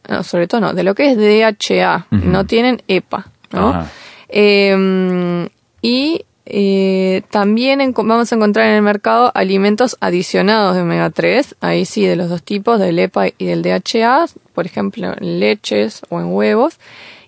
no, 0.08 0.22
sobre 0.22 0.46
todo 0.46 0.60
no, 0.60 0.72
de 0.72 0.82
lo 0.82 0.94
que 0.94 1.10
es 1.10 1.16
DHA, 1.16 2.06
no 2.10 2.46
tienen 2.46 2.82
EPA, 2.88 3.26
¿no? 3.52 3.86
Em, 4.28 5.48
y 5.82 6.24
eh, 6.46 7.22
también 7.30 7.92
vamos 7.94 8.32
a 8.32 8.34
encontrar 8.34 8.66
en 8.66 8.76
el 8.76 8.82
mercado 8.82 9.30
alimentos 9.34 9.96
adicionados 10.00 10.74
de 10.74 10.82
omega 10.82 11.10
3, 11.10 11.56
ahí 11.60 11.84
sí, 11.84 12.04
de 12.04 12.16
los 12.16 12.28
dos 12.28 12.42
tipos, 12.42 12.80
del 12.80 12.98
EPA 12.98 13.28
y 13.28 13.44
del 13.44 13.62
DHA, 13.62 14.26
por 14.54 14.66
ejemplo, 14.66 15.14
en 15.16 15.40
leches 15.40 16.02
o 16.08 16.20
en 16.20 16.32
huevos. 16.32 16.78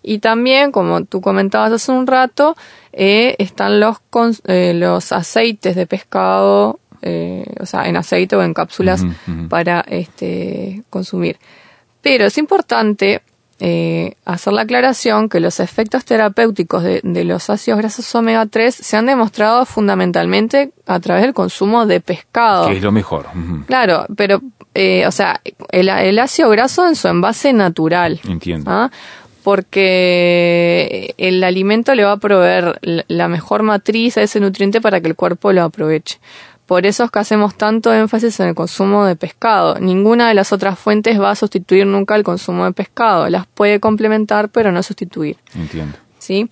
Y 0.03 0.19
también, 0.19 0.73
como 0.73 1.05
tú 1.05 1.21
comentabas 1.21 1.73
hace 1.73 1.93
un 1.93 2.07
rato, 2.07 2.57
eh, 2.93 3.37
están 3.39 3.81
los, 3.81 3.97
eh, 4.45 4.75
los 4.75 5.13
aceites 5.13 5.75
de 5.75 5.87
pescado, 5.87 6.79
eh, 7.01 7.45
o 7.59 7.67
sea, 7.67 7.89
en 7.89 7.97
aceite 7.97 8.37
o 8.37 8.43
en 8.43 8.53
cápsulas 8.53 9.03
para 9.49 9.81
este, 9.81 10.83
consumir. 10.91 11.39
Pero 12.03 12.27
es 12.27 12.37
importante 12.39 13.23
hacer 14.25 14.53
la 14.53 14.63
aclaración 14.63 15.29
que 15.29 15.39
los 15.39 15.61
efectos 15.61 16.05
terapéuticos 16.05 16.83
de, 16.83 17.25
los 17.25 17.49
ácidos 17.49 17.79
grasos 17.79 18.13
omega 18.17 18.45
3 18.45 18.75
se 18.75 18.97
han 18.97 19.07
demostrado 19.07 19.65
fundamentalmente 19.67 20.73
a 20.85 20.99
través 20.99 21.23
del 21.23 21.33
consumo 21.33 21.87
de 21.87 22.01
pescado. 22.01 22.67
Que 22.67 22.79
es 22.79 22.83
lo 22.83 22.91
mejor. 22.91 23.27
Claro, 23.69 24.05
pero, 24.17 24.43
o 25.07 25.13
sea, 25.13 25.41
el, 25.71 25.89
el, 25.89 26.19
ácido 26.19 26.51
graso 26.51 26.89
en 26.89 26.97
su 26.97 27.07
envase 27.07 27.53
natural. 27.53 28.21
Entiendo. 28.25 28.69
¿ah? 28.69 28.91
Porque 29.43 31.15
el 31.19 31.43
alimento 31.45 31.95
le 31.95 32.05
va 32.05 32.13
a 32.13 32.17
proveer 32.17 32.79
la 32.83 33.29
mejor 33.29 33.63
matriz 33.63 34.17
a 34.17 34.23
ese 34.23 34.41
nutriente 34.41 34.81
para 34.81 35.01
que 35.01 35.09
el 35.09 35.17
cuerpo 35.17 35.53
lo 35.53 35.63
aproveche. 35.63 36.19
Por 36.67 36.87
eso 36.87 37.05
es 37.05 37.11
que 37.11 37.19
hacemos 37.19 37.57
tanto 37.57 37.93
énfasis 37.93 38.39
en 38.41 38.49
el 38.49 38.55
consumo 38.55 39.05
de 39.05 39.17
pescado. 39.17 39.79
Ninguna 39.79 40.29
de 40.29 40.35
las 40.35 40.53
otras 40.53 40.79
fuentes 40.79 41.21
va 41.21 41.31
a 41.31 41.35
sustituir 41.35 41.87
nunca 41.87 42.15
el 42.15 42.23
consumo 42.23 42.65
de 42.65 42.73
pescado. 42.73 43.29
Las 43.29 43.47
puede 43.47 43.81
complementar, 43.81 44.49
pero 44.49 44.73
no 44.73 44.83
sustituir. 44.83 45.37
Entiendo. 45.55 45.99
¿Sí? 46.19 46.49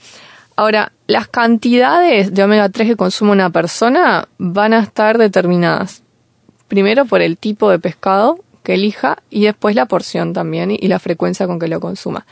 Ahora, 0.56 0.92
las 1.06 1.28
cantidades 1.28 2.34
de 2.34 2.42
omega 2.42 2.68
3 2.68 2.88
que 2.88 2.96
consume 2.96 3.30
una 3.30 3.50
persona 3.50 4.28
van 4.36 4.74
a 4.74 4.80
estar 4.80 5.16
determinadas. 5.16 6.02
Primero 6.68 7.06
por 7.06 7.22
el 7.22 7.38
tipo 7.38 7.70
de 7.70 7.78
pescado 7.78 8.40
que 8.62 8.74
elija 8.74 9.22
y 9.30 9.44
después 9.44 9.74
la 9.74 9.86
porción 9.86 10.32
también 10.32 10.70
y 10.70 10.86
la 10.88 10.98
frecuencia 10.98 11.46
con 11.46 11.58
que 11.58 11.68
lo 11.68 11.80
consuma. 11.80 12.26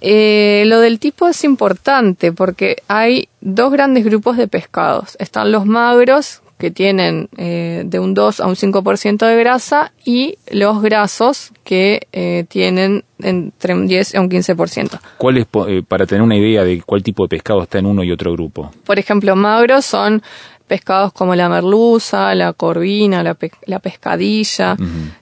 Eh, 0.00 0.64
lo 0.66 0.80
del 0.80 0.98
tipo 0.98 1.28
es 1.28 1.44
importante 1.44 2.32
porque 2.32 2.82
hay 2.88 3.28
dos 3.40 3.72
grandes 3.72 4.04
grupos 4.04 4.36
de 4.36 4.48
pescados. 4.48 5.16
Están 5.18 5.52
los 5.52 5.66
magros, 5.66 6.42
que 6.58 6.70
tienen 6.70 7.28
eh, 7.36 7.82
de 7.84 7.98
un 7.98 8.14
2 8.14 8.40
a 8.40 8.46
un 8.46 8.54
5% 8.54 9.26
de 9.26 9.36
grasa, 9.36 9.92
y 10.04 10.38
los 10.50 10.80
grasos, 10.80 11.52
que 11.64 12.06
eh, 12.12 12.46
tienen 12.48 13.04
entre 13.18 13.74
un 13.74 13.86
10 13.86 14.14
a 14.14 14.20
un 14.22 14.30
15%. 14.30 14.98
¿Cuál 15.18 15.38
es, 15.38 15.46
para 15.86 16.06
tener 16.06 16.22
una 16.22 16.36
idea 16.36 16.64
de 16.64 16.80
cuál 16.80 17.02
tipo 17.02 17.24
de 17.24 17.28
pescado 17.28 17.62
está 17.62 17.78
en 17.78 17.86
uno 17.86 18.02
y 18.02 18.10
otro 18.10 18.32
grupo? 18.32 18.70
Por 18.84 18.98
ejemplo, 18.98 19.36
magros 19.36 19.84
son 19.84 20.22
pescados 20.66 21.12
como 21.12 21.34
la 21.34 21.48
merluza, 21.48 22.34
la 22.34 22.54
corvina, 22.54 23.22
la, 23.22 23.34
pescadilla, 23.78 24.76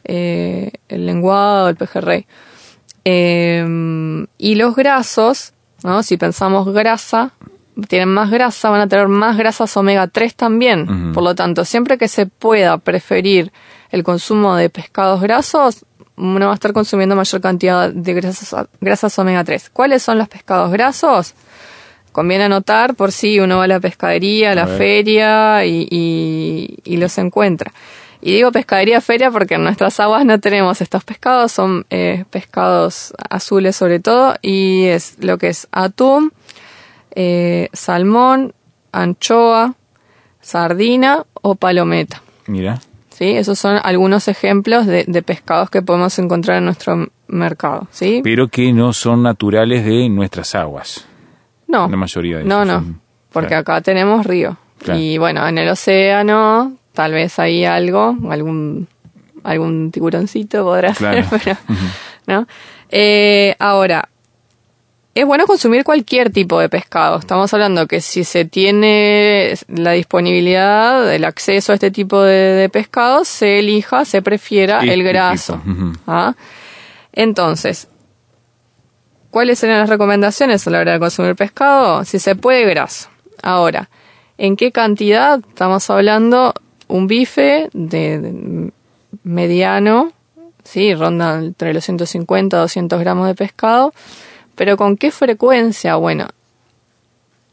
el 0.05 0.71
lenguado, 0.89 1.69
el 1.69 1.77
pejerrey. 1.77 2.27
Em, 3.05 4.27
y 4.39 4.55
los 4.55 4.75
grasos, 4.75 5.53
¿no? 5.83 6.03
si 6.03 6.17
pensamos 6.17 6.73
grasa, 6.73 7.33
tienen 7.89 8.09
más 8.09 8.31
grasa, 8.31 8.71
van 8.71 8.81
a 8.81 8.89
tener 8.89 9.09
más 9.09 9.37
grasas 9.37 9.77
omega 9.77 10.07
3 10.07 10.35
también. 10.35 11.13
Por 11.13 11.23
lo 11.23 11.35
tanto, 11.35 11.65
siempre 11.65 11.99
que 11.99 12.09
se 12.09 12.27
pueda 12.27 12.79
preferir 12.79 13.53
el 13.91 14.05
consumo 14.05 14.57
de 14.57 14.71
pescados 14.71 15.21
grasos, 15.21 15.85
uno 16.17 16.47
va 16.47 16.53
a 16.53 16.55
estar 16.55 16.73
consumiendo 16.73 17.17
mayor 17.17 17.41
cantidad 17.41 17.91
de 17.91 18.15
grasas, 18.15 18.69
grasas 18.81 19.19
omega 19.19 19.45
3. 19.45 19.71
¿Cuáles 19.71 20.03
son 20.03 20.19
los 20.19 20.29
pescados 20.29 20.71
grasos? 20.71 21.35
Conviene 22.13 22.45
anotar 22.45 22.95
por 22.95 23.11
si 23.11 23.41
uno 23.41 23.59
va 23.59 23.65
a 23.65 23.69
la 23.69 23.81
pescadería, 23.81 24.53
a 24.53 24.55
la 24.55 24.69
feria 24.69 25.67
y, 25.67 26.79
y 26.85 26.97
los 26.97 27.19
encuentra. 27.19 27.73
Y 28.25 28.33
digo 28.33 28.51
pescadería 28.53 29.03
feria 29.03 29.31
porque 29.31 29.57
en 29.57 29.65
nuestras 29.65 30.01
aguas 30.01 30.25
no 30.25 30.41
tenemos 30.41 30.81
estos 30.81 31.05
pescados, 31.05 31.53
son 31.53 31.85
eh, 31.91 32.25
pescados 32.31 33.13
azules 33.29 33.77
sobre 33.77 34.01
todo, 34.01 34.35
y 34.41 34.85
es 34.85 35.23
lo 35.23 35.37
que 35.37 35.49
es 35.49 35.69
atún, 35.73 36.33
eh, 37.15 37.69
salmón, 37.75 38.55
anchoa, 38.93 39.75
sardina 40.41 41.27
o 41.35 41.55
palometa. 41.57 42.23
Mira. 42.47 42.81
¿Sí? 43.11 43.27
Esos 43.27 43.59
son 43.59 43.79
algunos 43.85 44.27
ejemplos 44.29 44.87
de, 44.87 45.05
pescados 45.23 45.69
que 45.69 45.83
podemos 45.83 46.19
encontrar 46.19 46.57
en 46.57 46.65
nuestro 46.65 47.09
mercado. 47.29 47.89
¿sí? 47.91 48.23
Pero 48.25 48.49
que 48.49 48.73
no 48.73 48.95
son 48.95 49.23
naturales 49.23 49.85
de 49.85 50.09
nuestras 50.09 50.55
aguas. 50.55 51.07
No. 51.69 51.89
La 51.89 51.97
mayoría 51.99 52.39
de 52.39 52.45
No, 52.45 52.65
no. 52.65 53.01
Porque 53.31 53.55
acá 53.55 53.83
tenemos 53.83 54.25
río. 54.25 54.57
Y 54.95 55.19
bueno, 55.19 55.47
en 55.47 55.59
el 55.59 55.69
océano 55.69 56.79
tal 56.95 57.13
vez 57.13 57.39
hay 57.39 57.65
algo, 57.65 58.17
algún, 58.31 58.89
algún 59.43 59.91
tiburoncito 59.91 60.65
podrá 60.65 60.95
ser, 60.95 61.27
¿no? 62.27 62.47
Eh, 62.89 63.55
ahora, 63.59 64.09
es 65.15 65.27
bueno 65.27 65.47
consumir 65.47 65.85
cualquier 65.85 66.31
tipo 66.31 66.59
de 66.59 66.69
pescado. 66.69 67.19
Estamos 67.19 67.53
hablando 67.55 67.87
que 67.87 68.01
si 68.01 68.25
se 68.25 68.45
tiene 68.45 69.55
la 69.69 69.93
disponibilidad, 69.93 71.13
el 71.13 71.25
acceso 71.25 71.73
a 71.73 71.77
este 71.77 71.91
tipo 71.91 72.23
de, 72.23 72.69
pescado, 72.73 73.25
se 73.25 73.61
elija, 73.61 74.05
se 74.05 74.23
prefiera 74.23 74.81
el 74.81 75.03
graso. 75.05 75.61
¿ah? 76.07 76.35
Entonces, 77.13 77.89
¿cuáles 79.31 79.59
serían 79.59 79.79
las 79.79 79.89
recomendaciones 79.89 80.67
a 80.67 80.71
la 80.71 80.81
hora 80.81 80.93
de 80.93 80.99
consumir 80.99 81.37
pescado? 81.37 82.05
Si 82.05 82.19
se 82.19 82.35
puede, 82.35 82.65
graso. 82.67 83.09
Ahora, 83.41 83.89
¿en 84.37 84.57
qué 84.57 84.73
cantidad? 84.73 85.41
Estamos 85.49 85.89
hablando 85.91 86.55
un 86.89 87.07
bife 87.07 87.69
de, 87.73 88.71
mediano, 89.23 90.13
sí, 90.65 90.95
ronda 90.95 91.39
entre 91.39 91.75
los 91.75 91.85
150 91.85 92.57
a 92.57 92.61
200 92.61 93.01
gramos 93.01 93.27
de 93.27 93.35
pescado, 93.35 93.93
pero 94.55 94.77
¿con 94.77 94.97
qué 94.97 95.11
frecuencia? 95.11 95.97
Bueno, 95.97 96.29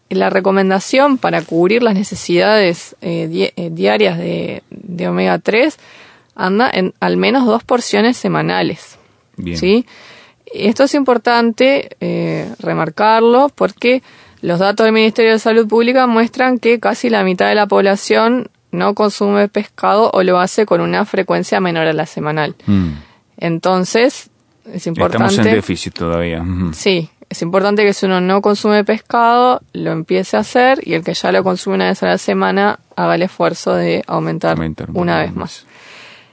la 0.10 0.30
recomendación 0.30 1.18
para 1.18 1.42
cubrir 1.42 1.84
las 1.84 1.94
necesidades 1.94 2.96
eh, 3.02 3.52
eh, 3.56 3.70
diarias 3.72 4.18
de, 4.18 4.62
omega 5.08 5.40
3 5.40 5.78
anda 6.36 6.70
en 6.72 6.94
al 7.00 7.18
menos 7.18 7.46
dos 7.46 7.64
porciones 7.64 8.18
semanales. 8.18 8.98
¿sí? 9.56 9.86
Esto 10.46 10.84
es 10.84 10.94
importante 10.96 11.96
eh, 12.02 12.50
remarcarlo 12.60 13.50
porque 13.54 14.04
los 14.42 14.60
datos 14.60 14.86
del 14.86 14.94
Ministerio 14.94 15.32
de 15.32 15.40
Salud 15.40 15.68
Pública 15.68 16.08
muestran 16.08 16.60
que 16.60 16.80
casi 16.80 17.10
la 17.10 17.24
mitad 17.24 17.48
de 17.48 17.56
la 17.56 17.68
población 17.68 18.50
no 18.72 18.94
consume 18.96 19.48
pescado 19.48 20.10
o 20.14 20.24
lo 20.24 20.40
hace 20.40 20.66
con 20.66 20.82
una 20.82 21.06
frecuencia 21.06 21.60
menor 21.60 21.88
a 21.88 21.94
la 21.94 22.06
semanal. 22.06 22.56
Mm. 22.66 22.92
Entonces, 23.38 24.30
es 24.66 24.88
importante... 24.88 25.26
Estamos 25.26 25.46
en 25.46 25.56
déficit 25.56 25.94
todavía. 25.94 26.44
Sí, 26.74 27.10
es 27.32 27.42
importante 27.42 27.84
que 27.84 27.94
si 27.94 28.06
uno 28.06 28.20
no 28.20 28.42
consume 28.42 28.84
pescado, 28.84 29.62
lo 29.72 29.92
empiece 29.92 30.36
a 30.36 30.42
hacer 30.42 30.80
y 30.86 30.94
el 30.96 31.04
que 31.04 31.14
ya 31.14 31.32
lo 31.32 31.44
consume 31.44 31.76
una 31.76 31.88
vez 31.88 32.04
a 32.04 32.08
la 32.08 32.18
semana 32.18 32.80
haga 32.96 33.16
el 33.16 33.22
esfuerzo 33.24 33.74
de 33.74 34.04
aumentar, 34.06 34.58
una 34.94 35.20
vez 35.20 35.34
más. 35.34 35.66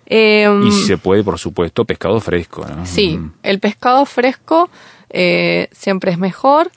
Em, 0.07 0.67
y 0.67 0.73
si 0.73 0.87
se 0.87 0.99
puede, 0.99 1.23
por 1.23 1.39
supuesto, 1.39 1.85
pescado 1.85 2.19
fresco. 2.21 2.67
Sí, 2.85 3.21
el 3.43 3.61
pescado 3.61 4.07
fresco 4.07 4.71
eh, 5.11 5.69
siempre 5.71 6.11
es 6.11 6.19
mejor 6.19 6.73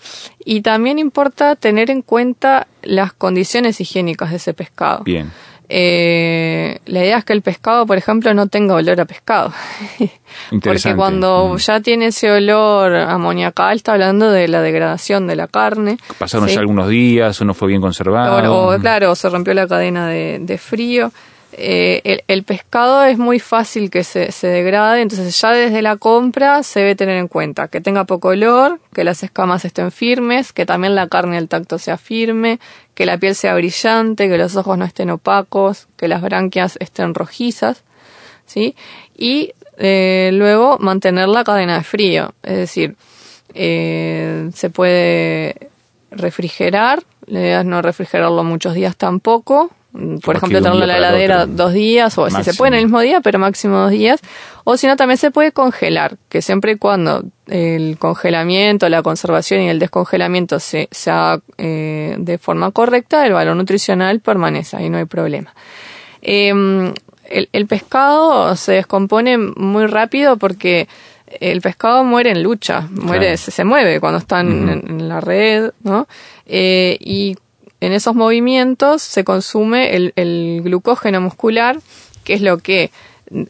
y 0.46 0.62
también 0.62 1.00
importa 1.00 1.56
tener 1.56 1.90
en 1.90 2.02
cuenta 2.02 2.68
las 2.84 3.14
condiciones 3.14 3.82
higiénicas 3.82 4.30
de 4.30 4.36
ese 4.36 4.54
pescado. 4.54 5.04
Bien. 5.04 5.32
Eh, 5.74 6.80
la 6.86 7.00
idea 7.00 7.20
es 7.20 7.24
que 7.24 7.32
el 7.32 7.42
pescado, 7.42 7.86
por 7.86 7.98
ejemplo, 7.98 8.34
no 8.34 8.48
tenga 8.48 8.76
olor 8.76 9.00
a 9.00 9.06
pescado. 9.06 9.54
Porque 10.62 10.96
cuando 10.96 11.54
mm. 11.54 11.58
ya 11.58 11.80
tiene 11.80 12.08
ese 12.08 12.30
olor 12.30 12.94
amoníacal, 12.94 13.78
está 13.78 13.94
hablando 13.94 14.30
de 14.30 14.50
la 14.50 14.62
degradación 14.62 15.28
de 15.28 15.38
la 15.38 15.48
carne. 15.48 15.98
Pasaron 16.18 16.50
ya 16.50 16.60
algunos 16.60 16.90
días, 16.90 17.40
o 17.40 17.46
no 17.46 17.54
fue 17.54 17.70
bien 17.70 17.80
conservado. 17.80 18.68
O, 18.68 18.78
claro, 18.80 19.16
se 19.16 19.30
rompió 19.30 19.54
la 19.54 19.66
cadena 19.66 20.10
de 20.10 20.58
frío. 20.62 21.12
Eh, 21.54 22.24
el, 22.28 22.44
pescado 22.44 23.04
es 23.04 23.18
muy 23.18 23.40
fácil 23.40 23.90
que 23.90 24.04
se, 24.04 24.32
se, 24.32 24.48
degrade, 24.48 25.02
entonces 25.02 25.40
ya 25.40 25.52
desde 25.52 25.82
la 25.82 25.98
compra 25.98 26.64
se 26.64 26.80
debe 26.80 26.96
tener 26.96 27.18
en 27.18 27.28
cuenta 27.28 27.68
que 27.68 27.82
tenga 27.82 28.06
poco 28.06 28.30
olor, 28.30 28.80
que 28.94 29.04
las 29.04 29.22
escamas 29.24 29.66
estén 29.66 29.92
firmes, 29.92 30.54
que 30.54 30.66
también 30.66 30.96
la 30.96 31.08
carne 31.08 31.38
al 31.38 31.50
tacto 31.50 31.78
sea 31.78 31.98
firme, 31.98 32.60
que 32.96 33.06
la 33.06 33.18
piel 33.18 33.36
sea 33.36 33.54
brillante, 33.56 34.30
que 34.30 34.38
los 34.38 34.56
ojos 34.56 34.78
no 34.78 34.86
estén 34.86 35.10
opacos, 35.10 35.88
que 35.98 36.08
las 36.08 36.22
branquias 36.22 36.78
estén 36.80 37.14
rojizas, 37.14 37.84
¿sí? 38.46 38.76
Y 39.18 39.54
eh, 39.78 40.30
luego 40.34 40.78
mantener 40.80 41.28
la 41.28 41.44
cadena 41.44 41.76
de 41.76 41.84
frío, 41.84 42.34
es 42.44 42.56
decir, 42.56 42.96
eh, 43.54 44.50
se 44.54 44.70
puede 44.70 45.70
refrigerar, 46.12 47.04
la 47.26 47.40
idea 47.40 47.60
es 47.62 47.66
no 47.66 47.82
refrigerarlo 47.82 48.44
muchos 48.44 48.74
días 48.74 48.96
tampoco, 48.96 49.72
por 50.24 50.38
ejemplo, 50.38 50.62
tenerlo 50.62 50.84
en 50.84 50.88
la 50.88 50.98
heladera 50.98 51.46
dos 51.46 51.74
días, 51.74 52.18
o 52.18 52.30
si 52.30 52.44
se 52.44 52.54
puede 52.54 52.70
en 52.70 52.80
el 52.80 52.86
mismo 52.86 53.02
día, 53.02 53.20
pero 53.22 53.40
máximo 53.40 53.78
dos 53.78 53.92
días. 53.92 54.22
O 54.64 54.78
si 54.78 54.88
no, 54.88 54.96
también 54.96 55.18
se 55.18 55.32
puede 55.32 55.52
congelar, 55.52 56.18
que 56.30 56.42
siempre 56.42 56.74
y 56.74 56.76
cuando 56.78 57.24
el 57.48 57.98
congelamiento, 57.98 58.88
la 58.88 59.02
conservación 59.02 59.62
y 59.62 59.70
el 59.70 59.80
descongelamiento 59.80 60.60
se, 60.60 60.88
haga 61.08 61.42
eh, 61.58 62.16
de 62.18 62.38
forma 62.38 62.72
correcta, 62.72 63.26
el 63.26 63.34
valor 63.34 63.56
nutricional 63.56 64.22
permanece, 64.22 64.78
ahí 64.78 64.90
no 64.90 64.98
hay 64.98 65.06
problema. 65.06 65.54
Em, 66.22 66.94
el, 67.30 67.68
pescado 67.68 68.56
se 68.56 68.74
descompone 68.74 69.38
muy 69.38 69.88
rápido 69.88 70.38
porque 70.38 70.88
el 71.40 71.62
pescado 71.62 72.04
muere 72.04 72.32
en 72.32 72.44
lucha, 72.44 72.88
muere, 72.92 73.36
se, 73.38 73.64
mueve 73.64 74.00
cuando 74.00 74.20
está 74.20 74.42
en, 74.42 75.08
la 75.10 75.22
red, 75.22 75.72
¿no? 75.84 76.08
Eh, 76.46 76.98
y 77.00 77.36
en 77.82 77.94
esos 77.94 78.16
movimientos 78.16 79.02
se 79.02 79.24
consume 79.24 79.96
el, 79.96 80.62
glucógeno 80.64 81.20
muscular, 81.20 81.80
que 82.24 82.36
es 82.36 82.42
lo 82.42 82.60
que 82.60 82.92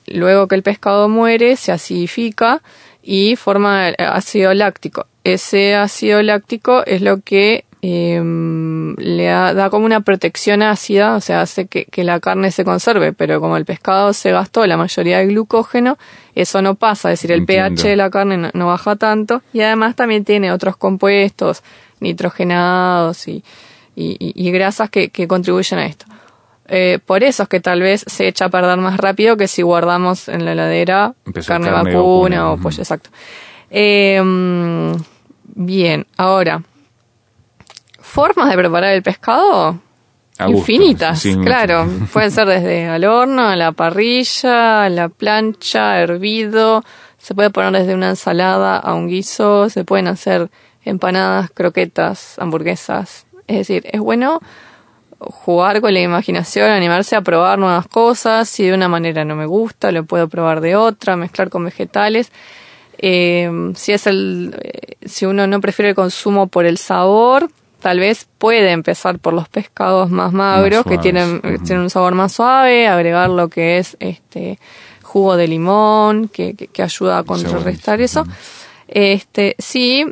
luego 0.07 0.47
que 0.47 0.55
el 0.55 0.63
pescado 0.63 1.09
muere 1.09 1.57
se 1.57 1.71
acidifica 1.71 2.61
y 3.03 3.35
forma 3.35 3.87
ácido 3.89 4.53
láctico. 4.53 5.05
Ese 5.23 5.75
ácido 5.75 6.23
láctico 6.23 6.83
es 6.85 7.01
lo 7.01 7.19
que 7.19 7.65
em, 7.81 8.95
le 8.95 9.25
da, 9.25 9.69
como 9.69 9.85
una 9.85 10.01
protección 10.01 10.61
ácida, 10.61 11.15
o 11.15 11.19
sea, 11.19 11.41
hace 11.41 11.65
que, 11.65 12.03
la 12.03 12.19
carne 12.19 12.51
se 12.51 12.63
conserve, 12.63 13.11
pero 13.11 13.41
como 13.41 13.57
el 13.57 13.65
pescado 13.65 14.13
se 14.13 14.31
gastó 14.31 14.65
la 14.65 14.77
mayoría 14.77 15.17
del 15.17 15.29
glucógeno, 15.29 15.97
eso 16.35 16.61
no 16.61 16.75
pasa, 16.75 17.11
es 17.11 17.19
decir, 17.19 17.33
el 17.33 17.45
pH 17.45 17.89
de 17.89 17.95
la 17.97 18.09
carne 18.09 18.51
no, 18.53 18.67
baja 18.67 18.95
tanto 18.95 19.41
y 19.51 19.61
además 19.61 19.95
también 19.95 20.23
tiene 20.23 20.53
otros 20.53 20.77
compuestos 20.77 21.63
nitrogenados 21.99 23.27
y, 23.27 23.43
y, 24.19 24.51
grasas 24.51 24.89
que, 24.89 25.09
contribuyen 25.27 25.79
a 25.79 25.85
esto. 25.85 26.05
Eh, 26.67 26.99
por 27.05 27.23
eso 27.23 27.43
es 27.43 27.49
que 27.49 27.59
tal 27.59 27.81
vez 27.81 28.03
se 28.07 28.27
echa 28.27 28.45
a 28.45 28.49
perder 28.49 28.77
más 28.77 28.97
rápido 28.97 29.35
que 29.35 29.47
si 29.47 29.61
guardamos 29.61 30.29
en 30.29 30.45
la 30.45 30.53
heladera 30.53 31.13
carne, 31.45 31.69
vacuna, 31.69 32.51
o 32.51 32.57
pollo, 32.57 32.81
exacto. 32.81 33.09
Eh, 33.69 34.21
bien, 35.43 36.07
ahora, 36.17 36.63
formas 37.99 38.49
de 38.49 38.55
preparar 38.55 38.93
el 38.93 39.03
pescado 39.03 39.79
infinitas, 40.47 41.23
claro. 41.43 41.87
Pueden 42.13 42.31
ser 42.31 42.47
desde 42.47 42.87
al 42.87 43.03
horno, 43.05 43.47
a 43.47 43.55
la 43.55 43.71
parrilla, 43.71 44.85
a 44.85 44.89
la 44.89 45.09
plancha, 45.09 45.99
hervido. 45.99 46.83
Se 47.17 47.35
puede 47.35 47.49
poner 47.49 47.73
desde 47.73 47.93
una 47.93 48.09
ensalada 48.09 48.77
a 48.77 48.93
un 48.93 49.07
guiso. 49.07 49.69
Se 49.69 49.83
pueden 49.83 50.07
hacer 50.07 50.49
empanadas, 50.83 51.51
croquetas, 51.51 52.37
hamburguesas. 52.39 53.25
Es 53.51 53.67
decir, 53.67 53.83
es 53.91 53.99
bueno 53.99 54.39
jugar 55.19 55.81
con 55.81 55.93
la 55.93 55.99
imaginación, 55.99 56.69
animarse 56.69 57.15
a 57.15 57.21
probar 57.21 57.59
nuevas 57.59 57.87
cosas. 57.87 58.47
Si 58.47 58.65
de 58.65 58.73
una 58.73 58.87
manera 58.87 59.25
no 59.25 59.35
me 59.35 59.45
gusta, 59.45 59.91
lo 59.91 60.05
puedo 60.05 60.29
probar 60.29 60.61
de 60.61 60.75
otra, 60.75 61.17
mezclar 61.17 61.49
con 61.49 61.65
vegetales. 61.65 62.31
Eh, 62.97 63.71
si 63.75 63.91
es 63.91 64.07
el, 64.07 64.55
eh, 64.61 64.95
si 65.03 65.25
uno 65.25 65.47
no 65.47 65.59
prefiere 65.59 65.89
el 65.89 65.95
consumo 65.95 66.47
por 66.47 66.65
el 66.65 66.77
sabor, 66.77 67.49
tal 67.81 67.99
vez 67.99 68.27
puede 68.37 68.71
empezar 68.71 69.19
por 69.19 69.33
los 69.33 69.49
pescados 69.49 70.09
más 70.09 70.31
magros 70.31 70.85
que 70.85 70.97
tienen, 70.97 71.41
tienen 71.65 71.83
un 71.83 71.89
sabor 71.89 72.15
más 72.15 72.31
suave, 72.31 72.87
agregar 72.87 73.29
lo 73.29 73.49
que 73.49 73.79
es 73.79 73.97
este 73.99 74.59
jugo 75.01 75.35
de 75.35 75.47
limón 75.47 76.29
que, 76.29 76.55
que, 76.55 76.83
ayuda 76.83 77.17
a 77.17 77.23
contrarrestar 77.23 77.99
eso. 77.99 78.25
Este 78.87 79.55
sí 79.59 80.05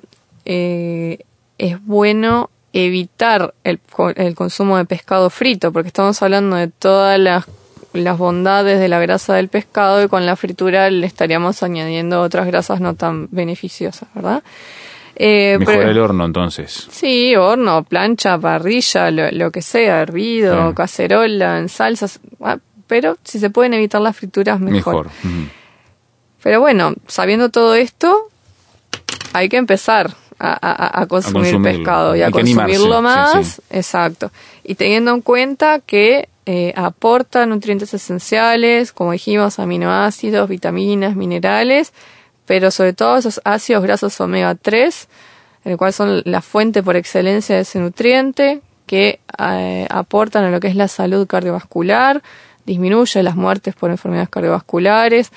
eh, 0.45 1.19
es 1.57 1.85
bueno 1.85 2.49
evitar 2.73 3.53
el, 3.63 3.79
el 4.15 4.35
consumo 4.35 4.77
de 4.77 4.85
pescado 4.85 5.29
frito 5.29 5.71
porque 5.71 5.87
estamos 5.87 6.21
hablando 6.21 6.55
de 6.55 6.67
todas 6.67 7.19
las 7.19 7.45
las 7.93 8.17
bondades 8.17 8.79
de 8.79 8.87
la 8.87 8.99
grasa 8.99 9.33
del 9.35 9.47
pescado 9.47 10.03
y 10.03 10.07
con 10.07 10.25
la 10.25 10.35
fritura 10.35 10.89
le 10.89 11.07
estaríamos 11.07 11.63
añadiendo 11.63 12.21
otras 12.21 12.45
grasas 12.47 12.81
no 12.81 12.95
tan 12.95 13.27
beneficiosas, 13.31 14.07
¿verdad? 14.13 14.43
Eh, 15.15 15.57
Mejor 15.59 15.75
el 15.75 15.97
horno 15.97 16.25
entonces. 16.25 16.87
Sí, 16.91 17.35
horno, 17.35 17.83
plancha, 17.83 18.37
parrilla, 18.37 19.11
lo, 19.11 19.51
que 19.51 19.61
sea, 19.61 20.01
hervido, 20.01 20.73
cacerola, 20.73 21.59
en 21.59 21.67
salsas. 21.67 22.21
Ah, 22.39 22.57
pero 22.87 23.17
si 23.23 23.39
se 23.39 23.49
pueden 23.49 23.73
evitar 23.73 24.01
las 24.01 24.15
frituras, 24.15 24.59
mejor. 24.61 25.09
Pero 26.41 26.61
bueno, 26.61 26.93
sabiendo 27.07 27.49
todo 27.49 27.75
esto, 27.75 28.29
hay 29.33 29.49
que 29.49 29.57
empezar 29.57 30.15
a, 30.39 31.05
consumir 31.07 31.61
pescado 31.61 32.15
y 32.15 32.21
a 32.21 32.31
consumirlo 32.31 33.01
más. 33.01 33.61
Exacto. 33.69 34.31
Y 34.63 34.75
teniendo 34.75 35.11
en 35.13 35.21
cuenta 35.21 35.79
que 35.79 36.29
eh, 36.45 36.73
aporta 36.75 37.45
nutrientes 37.45 37.93
esenciales, 37.93 38.91
como 38.91 39.11
dijimos, 39.11 39.59
aminoácidos, 39.59 40.49
vitaminas, 40.49 41.15
minerales 41.15 41.93
pero 42.49 42.71
sobre 42.71 42.93
todo 42.93 43.15
esos 43.15 43.39
ácidos 43.43 43.83
grasos 43.83 44.19
omega 44.19 44.55
3, 44.55 45.07
el 45.65 45.77
cual 45.77 45.93
son 45.93 46.23
la 46.25 46.41
fuente 46.41 46.81
por 46.81 46.95
excelencia 46.95 47.55
de 47.55 47.61
ese 47.61 47.77
nutriente, 47.77 48.61
que 48.87 49.19
eh, 49.37 49.85
aportan 49.87 50.45
a 50.45 50.49
lo 50.49 50.59
que 50.59 50.67
es 50.67 50.75
la 50.75 50.87
salud 50.87 51.27
cardiovascular, 51.27 52.23
disminuye 52.65 53.21
las 53.21 53.35
muertes 53.35 53.75
por 53.75 53.91
enfermedades 53.91 54.29
cardiovasculares, 54.29 55.31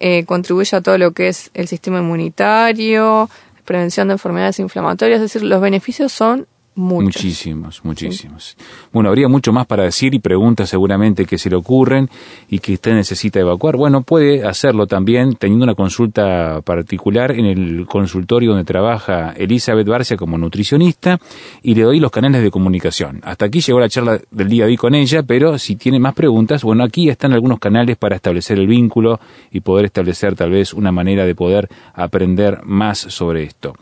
eh, 0.00 0.24
contribuye 0.24 0.76
a 0.76 0.80
todo 0.80 0.98
lo 0.98 1.12
que 1.12 1.28
es 1.28 1.52
el 1.54 1.68
sistema 1.68 2.00
inmunitario, 2.00 3.30
prevención 3.66 4.08
de 4.08 4.14
enfermedades 4.14 4.58
inflamatorias, 4.58 5.20
es 5.20 5.32
decir, 5.32 5.42
los 5.46 5.60
beneficios 5.60 6.12
son 6.12 6.46
Muchísimos, 6.76 7.82
muchísimos. 7.86 8.54
Bueno, 8.92 9.08
habría 9.08 9.28
mucho 9.28 9.50
más 9.50 9.66
para 9.66 9.84
decir 9.84 10.14
y 10.14 10.18
preguntas 10.18 10.68
seguramente 10.68 11.24
que 11.24 11.38
se 11.38 11.48
le 11.48 11.56
ocurren 11.56 12.10
y 12.50 12.58
que 12.58 12.74
usted 12.74 12.92
necesita 12.92 13.40
evacuar. 13.40 13.78
Bueno, 13.78 14.02
puede 14.02 14.44
hacerlo 14.46 14.86
también 14.86 15.36
teniendo 15.36 15.64
una 15.64 15.74
consulta 15.74 16.60
particular 16.60 17.30
en 17.30 17.46
el 17.46 17.86
consultorio 17.86 18.50
donde 18.50 18.64
trabaja 18.64 19.32
Elizabeth 19.38 19.88
Barcia 19.88 20.18
como 20.18 20.36
nutricionista 20.36 21.18
y 21.62 21.74
le 21.74 21.84
doy 21.84 21.98
los 21.98 22.10
canales 22.10 22.42
de 22.42 22.50
comunicación. 22.50 23.20
Hasta 23.24 23.46
aquí 23.46 23.62
llegó 23.62 23.80
la 23.80 23.88
charla 23.88 24.20
del 24.30 24.48
día 24.50 24.64
de 24.64 24.72
hoy 24.72 24.76
con 24.76 24.94
ella, 24.94 25.22
pero 25.22 25.58
si 25.58 25.76
tiene 25.76 25.98
más 25.98 26.12
preguntas, 26.12 26.62
bueno, 26.62 26.84
aquí 26.84 27.08
están 27.08 27.32
algunos 27.32 27.58
canales 27.58 27.96
para 27.96 28.16
establecer 28.16 28.58
el 28.58 28.66
vínculo 28.66 29.18
y 29.50 29.60
poder 29.60 29.86
establecer 29.86 30.36
tal 30.36 30.50
vez 30.50 30.74
una 30.74 30.92
manera 30.92 31.24
de 31.24 31.34
poder 31.34 31.70
aprender 31.94 32.60
más 32.64 32.98
sobre 32.98 33.44
esto 33.44 33.72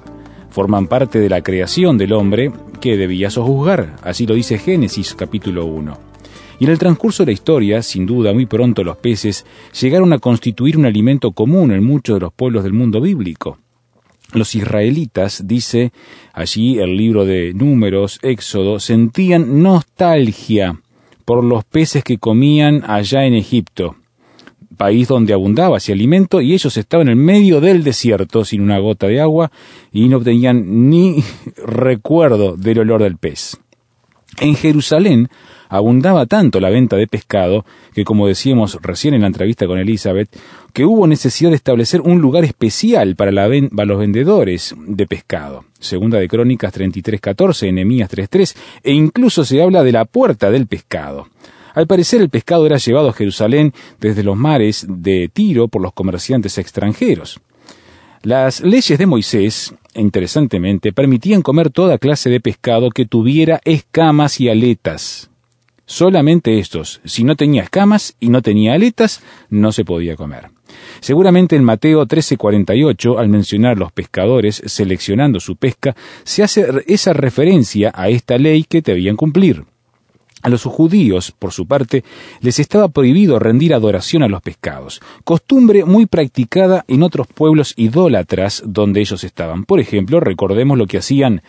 Forman 0.49 0.87
parte 0.87 1.19
de 1.19 1.29
la 1.29 1.41
creación 1.41 1.97
del 1.97 2.13
hombre 2.13 2.51
que 2.81 2.97
debía 2.97 3.29
sojuzgar, 3.29 3.97
así 4.01 4.25
lo 4.25 4.35
dice 4.35 4.57
Génesis 4.57 5.13
capítulo 5.13 5.65
1. 5.65 6.14
Y 6.59 6.65
en 6.65 6.71
el 6.71 6.79
transcurso 6.79 7.23
de 7.23 7.27
la 7.27 7.33
historia, 7.33 7.81
sin 7.81 8.05
duda, 8.05 8.33
muy 8.33 8.45
pronto 8.45 8.83
los 8.83 8.97
peces 8.97 9.45
llegaron 9.79 10.13
a 10.13 10.19
constituir 10.19 10.77
un 10.77 10.85
alimento 10.85 11.31
común 11.31 11.71
en 11.71 11.83
muchos 11.83 12.15
de 12.15 12.21
los 12.21 12.33
pueblos 12.33 12.63
del 12.63 12.73
mundo 12.73 13.01
bíblico. 13.01 13.57
Los 14.33 14.55
israelitas, 14.55 15.47
dice 15.47 15.91
allí 16.33 16.79
el 16.79 16.97
libro 16.97 17.25
de 17.25 17.53
Números, 17.53 18.19
Éxodo, 18.21 18.79
sentían 18.79 19.61
nostalgia 19.61 20.81
por 21.25 21.43
los 21.43 21.63
peces 21.63 22.03
que 22.03 22.17
comían 22.17 22.83
allá 22.85 23.25
en 23.25 23.33
Egipto, 23.33 23.95
país 24.77 25.07
donde 25.07 25.33
abundaba 25.33 25.77
ese 25.77 25.93
alimento, 25.93 26.41
y 26.41 26.53
ellos 26.53 26.75
estaban 26.77 27.09
en 27.09 27.17
medio 27.17 27.61
del 27.61 27.83
desierto 27.83 28.45
sin 28.45 28.61
una 28.61 28.79
gota 28.79 29.07
de 29.07 29.21
agua 29.21 29.51
y 29.91 30.07
no 30.07 30.21
tenían 30.21 30.89
ni 30.89 31.23
recuerdo 31.65 32.55
del 32.55 32.79
olor 32.79 33.03
del 33.03 33.17
pez. 33.17 33.57
En 34.39 34.55
Jerusalén 34.55 35.29
abundaba 35.69 36.25
tanto 36.25 36.59
la 36.59 36.69
venta 36.69 36.95
de 36.95 37.07
pescado 37.07 37.65
que, 37.93 38.03
como 38.03 38.27
decíamos 38.27 38.79
recién 38.81 39.13
en 39.13 39.21
la 39.21 39.27
entrevista 39.27 39.67
con 39.67 39.79
Elizabeth, 39.79 40.29
que 40.73 40.85
hubo 40.85 41.07
necesidad 41.07 41.51
de 41.51 41.55
establecer 41.55 42.01
un 42.01 42.19
lugar 42.21 42.43
especial 42.43 43.15
para, 43.15 43.31
los 43.31 43.99
vendedores 43.99 44.75
de 44.77 45.07
pescado. 45.07 45.65
Segunda 45.79 46.19
de 46.19 46.27
Crónicas 46.27 46.73
33.14, 46.73 47.67
Enemías 47.67 48.09
3.3, 48.09 48.55
e 48.83 48.91
incluso 48.91 49.45
se 49.45 49.61
habla 49.61 49.83
de 49.83 49.91
la 49.91 50.05
puerta 50.05 50.51
del 50.51 50.67
pescado. 50.67 51.27
Al 51.73 51.87
parecer 51.87 52.21
el 52.21 52.29
pescado 52.29 52.65
era 52.65 52.77
llevado 52.77 53.09
a 53.09 53.13
Jerusalén 53.13 53.73
desde 53.99 54.23
los 54.23 54.37
mares 54.37 54.85
de 54.87 55.29
Tiro 55.31 55.67
por 55.67 55.81
los 55.81 55.93
comerciantes 55.93 56.57
extranjeros. 56.57 57.41
Las 58.21 58.61
leyes 58.61 58.97
de 58.97 59.05
Moisés, 59.05 59.75
interesantemente, 59.93 60.91
permitían 60.91 61.41
comer 61.41 61.69
toda 61.69 61.99
clase 61.99 62.29
de 62.29 62.39
pescado 62.39 62.89
que 62.89 63.05
tuviera 63.05 63.61
escamas 63.65 64.41
y 64.41 64.49
aletas. 64.49 65.29
Solamente 65.85 66.57
estos, 66.57 66.99
si 67.05 67.23
no 67.23 67.35
tenía 67.35 67.63
escamas 67.63 68.15
y 68.19 68.29
no 68.29 68.41
tenía 68.41 68.73
aletas, 68.73 69.21
no 69.49 69.71
se 69.71 69.85
podía 69.85 70.15
comer. 70.15 70.49
Seguramente 70.99 71.55
en 71.55 71.63
Mateo 71.63 72.05
13:48, 72.05 73.19
al 73.19 73.29
mencionar 73.29 73.77
los 73.77 73.91
pescadores 73.91 74.61
seleccionando 74.65 75.39
su 75.39 75.55
pesca, 75.55 75.95
se 76.23 76.43
hace 76.43 76.65
esa 76.87 77.13
referencia 77.13 77.91
a 77.93 78.09
esta 78.09 78.37
ley 78.37 78.63
que 78.63 78.81
debían 78.81 79.15
cumplir. 79.15 79.65
A 80.41 80.49
los 80.49 80.63
judíos, 80.63 81.31
por 81.31 81.51
su 81.51 81.65
parte, 81.65 82.03
les 82.41 82.59
estaba 82.59 82.87
prohibido 82.87 83.39
rendir 83.39 83.73
adoración 83.73 84.21
a 84.21 84.27
los 84.27 84.43
pescados, 84.43 85.01
costumbre 85.23 85.85
muy 85.85 86.05
practicada 86.05 86.85
en 86.87 87.01
otros 87.01 87.25
pueblos 87.27 87.73
idólatras 87.77 88.61
donde 88.63 89.01
ellos 89.01 89.23
estaban. 89.23 89.63
Por 89.63 89.79
ejemplo, 89.79 90.19
recordemos 90.19 90.77
lo 90.77 90.85
que 90.85 90.99
hacían 90.99 91.41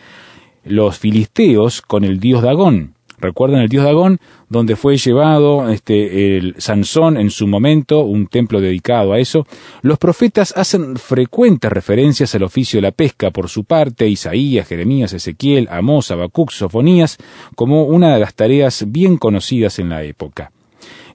los 0.63 0.97
filisteos 0.97 1.83
con 1.83 2.05
el 2.05 2.19
dios 2.19 2.41
Dagón. 2.41 2.96
¿Recuerdan 3.19 3.61
el 3.61 3.69
dios 3.69 3.83
Dagón? 3.83 4.19
Donde 4.47 4.75
fue 4.75 4.97
llevado 4.97 5.69
este, 5.69 6.37
el 6.37 6.55
Sansón 6.59 7.17
en 7.17 7.31
su 7.31 7.47
momento, 7.47 8.01
un 8.01 8.27
templo 8.27 8.61
dedicado 8.61 9.13
a 9.13 9.19
eso. 9.19 9.47
Los 9.81 9.97
profetas 9.97 10.53
hacen 10.55 10.97
frecuentes 10.97 11.71
referencias 11.71 12.35
al 12.35 12.43
oficio 12.43 12.77
de 12.77 12.83
la 12.83 12.91
pesca 12.91 13.31
por 13.31 13.49
su 13.49 13.63
parte, 13.63 14.07
Isaías, 14.07 14.67
Jeremías, 14.67 15.13
Ezequiel, 15.13 15.67
Amós, 15.71 16.11
Habacuc, 16.11 16.51
Sofonías, 16.51 17.17
como 17.55 17.85
una 17.85 18.13
de 18.13 18.19
las 18.19 18.35
tareas 18.35 18.85
bien 18.87 19.17
conocidas 19.17 19.79
en 19.79 19.89
la 19.89 20.03
época. 20.03 20.51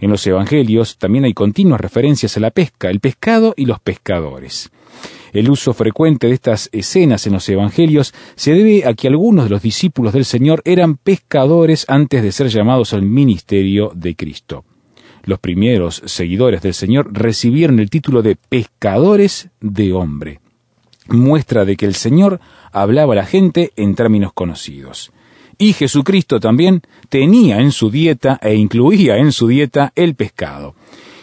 En 0.01 0.11
los 0.11 0.27
evangelios 0.27 0.99
también 0.99 1.25
hay 1.25 1.33
continuas 1.33 1.81
referencias 1.81 2.37
a 2.37 2.41
la 2.41 2.51
pesca, 2.51 2.91
el 2.91 2.99
pescado 2.99 3.55
y 3.57 3.67
los 3.67 3.79
pescadores. 3.79 4.71
El 5.33 5.49
uso 5.49 5.73
frecuente 5.73 6.27
de 6.27 6.35
estas 6.35 6.69
escenas 6.73 7.27
en 7.27 7.33
los 7.33 7.49
Evangelios 7.49 8.13
se 8.35 8.53
debe 8.53 8.87
a 8.87 8.93
que 8.93 9.09
algunos 9.09 9.45
de 9.45 9.51
los 9.51 9.63
discípulos 9.63 10.13
del 10.13 10.27
Señor 10.27 10.61
eran 10.67 10.97
pescadores 10.97 11.87
antes 11.89 12.23
de 12.23 12.33
ser 12.33 12.49
llamados 12.49 12.93
al 12.93 13.03
ministerio 13.03 13.93
de 13.95 14.15
Cristo. 14.15 14.65
Los 15.25 15.39
primeros 15.39 16.03
seguidores 16.05 16.61
del 16.61 16.75
Señor 16.75 17.09
recibieron 17.13 17.81
el 17.81 17.89
título 17.89 18.21
de 18.23 18.37
pescadores 18.37 19.49
de 19.61 19.95
hombre, 19.95 20.41
muestra 21.09 21.65
de 21.65 21.77
que 21.77 21.87
el 21.87 21.95
Señor 21.95 22.41
hablaba 22.71 23.15
a 23.15 23.17
la 23.17 23.27
gente 23.27 23.73
en 23.77 23.95
términos 23.95 24.33
conocidos. 24.35 25.13
Y 25.57 25.73
Jesucristo 25.73 26.41
también 26.41 26.83
tenía 27.09 27.61
en 27.61 27.73
su 27.73 27.91
dieta 27.91 28.39
e 28.43 28.55
incluía 28.55 29.17
en 29.17 29.33
su 29.33 29.49
dieta 29.49 29.93
el 29.95 30.15
pescado. 30.15 30.75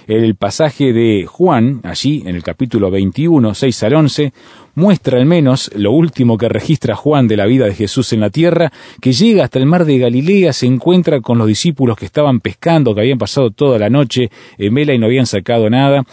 El 0.09 0.33
pasaje 0.33 0.91
de 0.91 1.27
Juan, 1.27 1.81
allí 1.83 2.23
en 2.25 2.35
el 2.35 2.41
capítulo 2.41 2.89
21, 2.89 3.53
6 3.53 3.83
al 3.83 3.93
11, 3.93 4.33
muestra 4.73 5.19
al 5.19 5.27
menos 5.27 5.69
lo 5.75 5.91
último 5.91 6.35
que 6.35 6.49
registra 6.49 6.95
Juan 6.95 7.27
de 7.27 7.37
la 7.37 7.45
vida 7.45 7.65
de 7.65 7.75
Jesús 7.75 8.11
en 8.13 8.21
la 8.21 8.31
tierra, 8.31 8.71
que 8.99 9.13
llega 9.13 9.43
hasta 9.43 9.59
el 9.59 9.67
mar 9.67 9.85
de 9.85 9.99
Galilea, 9.99 10.51
se 10.51 10.65
encuentra 10.65 11.21
con 11.21 11.37
los 11.37 11.45
discípulos 11.45 11.95
que 11.95 12.07
estaban 12.07 12.39
pescando, 12.39 12.95
que 12.95 13.01
habían 13.01 13.19
pasado 13.19 13.51
toda 13.51 13.77
la 13.77 13.91
noche 13.91 14.31
en 14.57 14.73
vela 14.73 14.95
y 14.95 14.97
no 14.97 15.05
habían 15.05 15.27
sacado 15.27 15.69
nada, 15.69 16.03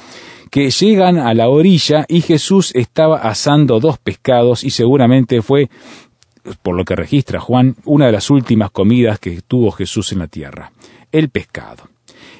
que 0.51 0.69
llegan 0.69 1.17
a 1.17 1.33
la 1.33 1.49
orilla 1.49 2.05
y 2.07 2.21
Jesús 2.21 2.73
estaba 2.75 3.17
asando 3.17 3.81
dos 3.81 3.97
pescados 3.97 4.63
y 4.63 4.69
seguramente 4.69 5.41
fue, 5.41 5.71
por 6.61 6.77
lo 6.77 6.85
que 6.85 6.97
registra 6.97 7.41
Juan, 7.41 7.77
una 7.87 8.05
de 8.05 8.13
las 8.13 8.29
últimas 8.29 8.71
comidas 8.71 9.19
que 9.19 9.41
tuvo 9.41 9.71
Jesús 9.71 10.13
en 10.13 10.19
la 10.19 10.27
tierra, 10.27 10.71
el 11.13 11.31
pescado. 11.31 11.96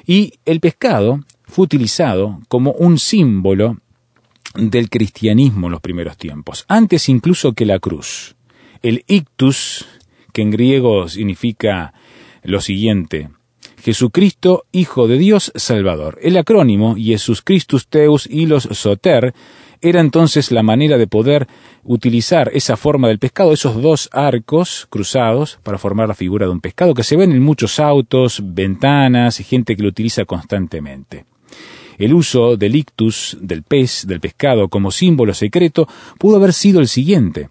Y 0.07 0.39
el 0.45 0.61
pescado 0.61 1.19
fue 1.43 1.65
utilizado 1.65 2.39
como 2.47 2.71
un 2.71 2.97
símbolo 2.97 3.77
del 4.55 4.89
cristianismo 4.89 5.67
en 5.67 5.73
los 5.73 5.81
primeros 5.81 6.17
tiempos, 6.17 6.65
antes 6.67 7.09
incluso 7.09 7.53
que 7.53 7.65
la 7.65 7.79
cruz. 7.79 8.35
El 8.81 9.03
ictus, 9.07 9.85
que 10.31 10.41
en 10.41 10.51
griego 10.51 11.09
significa 11.09 11.93
lo 12.43 12.61
siguiente, 12.61 13.29
Jesucristo, 13.83 14.65
Hijo 14.71 15.07
de 15.07 15.17
Dios, 15.17 15.51
Salvador. 15.55 16.17
El 16.21 16.37
acrónimo 16.37 16.95
Jesus 16.95 17.41
Christus 17.41 17.87
Teus 17.87 18.27
y 18.27 18.45
los 18.45 18.63
Soter 18.63 19.33
era 19.81 20.01
entonces 20.01 20.51
la 20.51 20.63
manera 20.63 20.97
de 20.97 21.07
poder 21.07 21.47
utilizar 21.83 22.51
esa 22.53 22.77
forma 22.77 23.07
del 23.07 23.19
pescado, 23.19 23.53
esos 23.53 23.81
dos 23.81 24.09
arcos 24.11 24.87
cruzados 24.89 25.59
para 25.63 25.77
formar 25.77 26.07
la 26.07 26.15
figura 26.15 26.45
de 26.45 26.51
un 26.51 26.61
pescado 26.61 26.93
que 26.93 27.03
se 27.03 27.17
ven 27.17 27.31
en 27.31 27.41
muchos 27.41 27.79
autos, 27.79 28.41
ventanas 28.43 29.39
y 29.39 29.43
gente 29.43 29.75
que 29.75 29.83
lo 29.83 29.89
utiliza 29.89 30.25
constantemente. 30.25 31.25
El 31.97 32.13
uso 32.13 32.57
del 32.57 32.75
ictus, 32.75 33.37
del 33.41 33.63
pez, 33.63 34.05
del 34.05 34.19
pescado 34.19 34.69
como 34.69 34.91
símbolo 34.91 35.33
secreto 35.33 35.87
pudo 36.19 36.35
haber 36.35 36.53
sido 36.53 36.79
el 36.79 36.87
siguiente. 36.87 37.49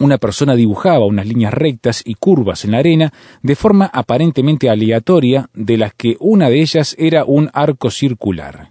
Una 0.00 0.18
persona 0.18 0.56
dibujaba 0.56 1.06
unas 1.06 1.26
líneas 1.26 1.54
rectas 1.54 2.02
y 2.04 2.14
curvas 2.14 2.64
en 2.64 2.72
la 2.72 2.78
arena 2.78 3.12
de 3.42 3.54
forma 3.54 3.86
aparentemente 3.86 4.68
aleatoria, 4.68 5.48
de 5.54 5.76
las 5.76 5.94
que 5.94 6.16
una 6.18 6.50
de 6.50 6.60
ellas 6.60 6.96
era 6.98 7.24
un 7.24 7.48
arco 7.52 7.90
circular, 7.90 8.70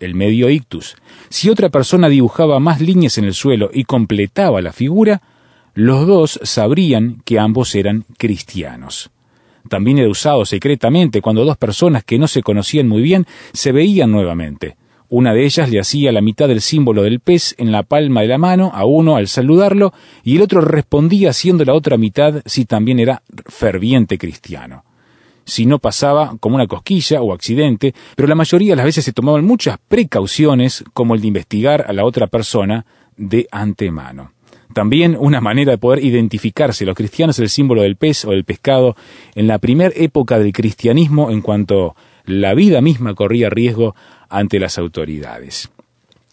el 0.00 0.14
medio 0.14 0.48
ictus. 0.48 0.96
Si 1.34 1.50
otra 1.50 1.68
persona 1.68 2.08
dibujaba 2.08 2.60
más 2.60 2.80
líneas 2.80 3.18
en 3.18 3.24
el 3.24 3.34
suelo 3.34 3.68
y 3.74 3.82
completaba 3.82 4.62
la 4.62 4.72
figura, 4.72 5.20
los 5.74 6.06
dos 6.06 6.38
sabrían 6.44 7.22
que 7.24 7.40
ambos 7.40 7.74
eran 7.74 8.04
cristianos. 8.18 9.10
También 9.68 9.98
era 9.98 10.08
usado 10.08 10.44
secretamente 10.44 11.20
cuando 11.20 11.44
dos 11.44 11.56
personas 11.56 12.04
que 12.04 12.20
no 12.20 12.28
se 12.28 12.44
conocían 12.44 12.86
muy 12.86 13.02
bien 13.02 13.26
se 13.52 13.72
veían 13.72 14.12
nuevamente. 14.12 14.76
Una 15.08 15.34
de 15.34 15.44
ellas 15.44 15.68
le 15.68 15.80
hacía 15.80 16.12
la 16.12 16.20
mitad 16.20 16.46
del 16.46 16.60
símbolo 16.60 17.02
del 17.02 17.18
pez 17.18 17.56
en 17.58 17.72
la 17.72 17.82
palma 17.82 18.20
de 18.20 18.28
la 18.28 18.38
mano 18.38 18.70
a 18.72 18.84
uno 18.84 19.16
al 19.16 19.26
saludarlo 19.26 19.92
y 20.22 20.36
el 20.36 20.42
otro 20.42 20.60
respondía 20.60 21.30
haciendo 21.30 21.64
la 21.64 21.74
otra 21.74 21.96
mitad 21.96 22.42
si 22.46 22.64
también 22.64 23.00
era 23.00 23.24
ferviente 23.46 24.18
cristiano. 24.18 24.84
Si 25.44 25.66
no 25.66 25.78
pasaba 25.78 26.36
como 26.40 26.56
una 26.56 26.66
cosquilla 26.66 27.20
o 27.22 27.32
accidente, 27.32 27.94
pero 28.16 28.28
la 28.28 28.34
mayoría 28.34 28.72
de 28.72 28.76
las 28.76 28.86
veces 28.86 29.04
se 29.04 29.12
tomaban 29.12 29.44
muchas 29.44 29.78
precauciones 29.88 30.84
como 30.92 31.14
el 31.14 31.20
de 31.20 31.28
investigar 31.28 31.84
a 31.86 31.92
la 31.92 32.04
otra 32.04 32.26
persona 32.26 32.86
de 33.16 33.46
antemano. 33.50 34.32
También 34.72 35.16
una 35.18 35.40
manera 35.40 35.72
de 35.72 35.78
poder 35.78 36.04
identificarse 36.04 36.84
los 36.84 36.96
cristianos 36.96 37.38
el 37.38 37.48
símbolo 37.48 37.82
del 37.82 37.96
pez 37.96 38.24
o 38.24 38.30
del 38.30 38.44
pescado 38.44 38.96
en 39.34 39.46
la 39.46 39.58
primera 39.58 39.92
época 39.94 40.38
del 40.38 40.52
cristianismo 40.52 41.30
en 41.30 41.42
cuanto 41.42 41.94
la 42.24 42.54
vida 42.54 42.80
misma 42.80 43.14
corría 43.14 43.50
riesgo 43.50 43.94
ante 44.28 44.58
las 44.58 44.78
autoridades. 44.78 45.70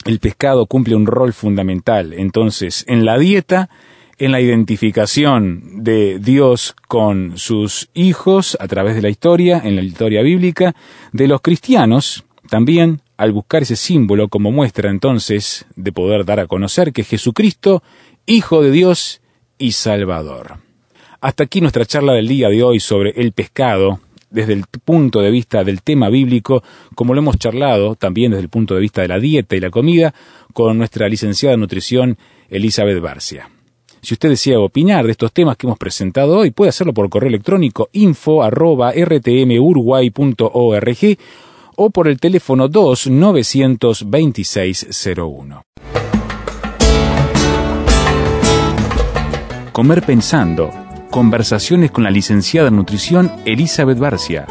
El 0.06 0.20
pescado 0.20 0.66
cumple 0.66 0.96
un 0.96 1.06
rol 1.06 1.34
fundamental, 1.34 2.14
entonces, 2.14 2.84
en 2.88 3.06
la 3.06 3.20
dieta, 3.20 3.70
en 4.22 4.32
la 4.32 4.40
identificación 4.40 5.84
de 5.84 6.20
Dios 6.20 6.76
con 6.88 7.40
sus 7.40 7.90
hijos 7.96 8.56
a 8.60 8.68
través 8.68 8.94
de 8.94 9.02
la 9.02 9.10
historia, 9.10 9.60
en 9.64 9.76
la 9.76 9.82
historia 9.82 10.22
bíblica, 10.22 10.76
de 11.12 11.28
los 11.28 11.42
cristianos, 11.42 12.24
también 12.48 13.02
al 13.18 13.32
buscar 13.32 13.64
ese 13.64 13.76
símbolo 13.76 14.28
como 14.28 14.52
muestra 14.52 14.92
entonces 14.92 15.66
de 15.76 15.92
poder 15.92 16.24
dar 16.24 16.40
a 16.40 16.46
conocer 16.46 16.94
que 16.94 17.04
Jesucristo 17.04 17.82
Hijo 18.28 18.62
de 18.62 18.70
Dios 18.70 19.22
y 19.58 19.72
Salvador. 19.72 20.58
Hasta 21.20 21.46
aquí 21.46 21.60
nuestra 21.60 21.88
charla 21.88 22.14
del 22.14 22.28
día 22.28 22.50
de 22.50 22.62
hoy 22.62 22.80
sobre 22.80 23.20
el 23.20 23.32
pescado, 23.32 24.02
desde 24.30 24.54
el 24.54 24.66
punto 24.86 25.22
de 25.22 25.32
vista 25.32 25.64
del 25.64 25.82
tema 25.82 26.10
bíblico, 26.10 26.62
como 26.94 27.16
lo 27.16 27.22
hemos 27.22 27.40
charlado 27.40 27.96
también 27.96 28.30
desde 28.30 28.44
el 28.44 28.50
punto 28.50 28.76
de 28.76 28.82
vista 28.82 29.02
de 29.02 29.08
la 29.08 29.20
dieta 29.20 29.56
y 29.56 29.62
la 29.62 29.72
comida, 29.72 30.14
con 30.54 30.78
nuestra 30.78 31.10
licenciada 31.10 31.56
en 31.56 31.62
nutrición 31.62 32.20
Elizabeth 32.50 33.02
Barcia. 33.02 33.50
Si 34.02 34.16
usted 34.16 34.30
desea 34.30 34.60
opinar 34.60 35.06
de 35.06 35.12
estos 35.12 35.32
temas 35.32 35.58
que 35.58 35.68
hemos 35.68 35.78
presentado 35.78 36.40
hoy, 36.40 36.50
puede 36.50 36.70
hacerlo 36.70 36.94
por 36.94 37.08
correo 37.10 37.30
electrónico 37.30 37.90
info 37.94 38.42
o 41.76 41.90
por 41.92 42.08
el 42.08 42.20
teléfono 42.20 42.68
2 42.68 43.08
926 43.08 44.88
01. 45.16 45.64
Comer 49.72 50.02
Pensando. 50.02 50.72
Conversaciones 51.12 51.92
con 51.92 52.04
la 52.04 52.10
licenciada 52.10 52.70
en 52.70 52.78
nutrición 52.78 53.32
Elizabeth 53.46 54.00
Barcia. 54.00 54.48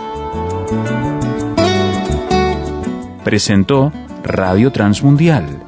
Presentó 3.24 3.92
Radio 4.22 4.70
Transmundial 4.70 5.59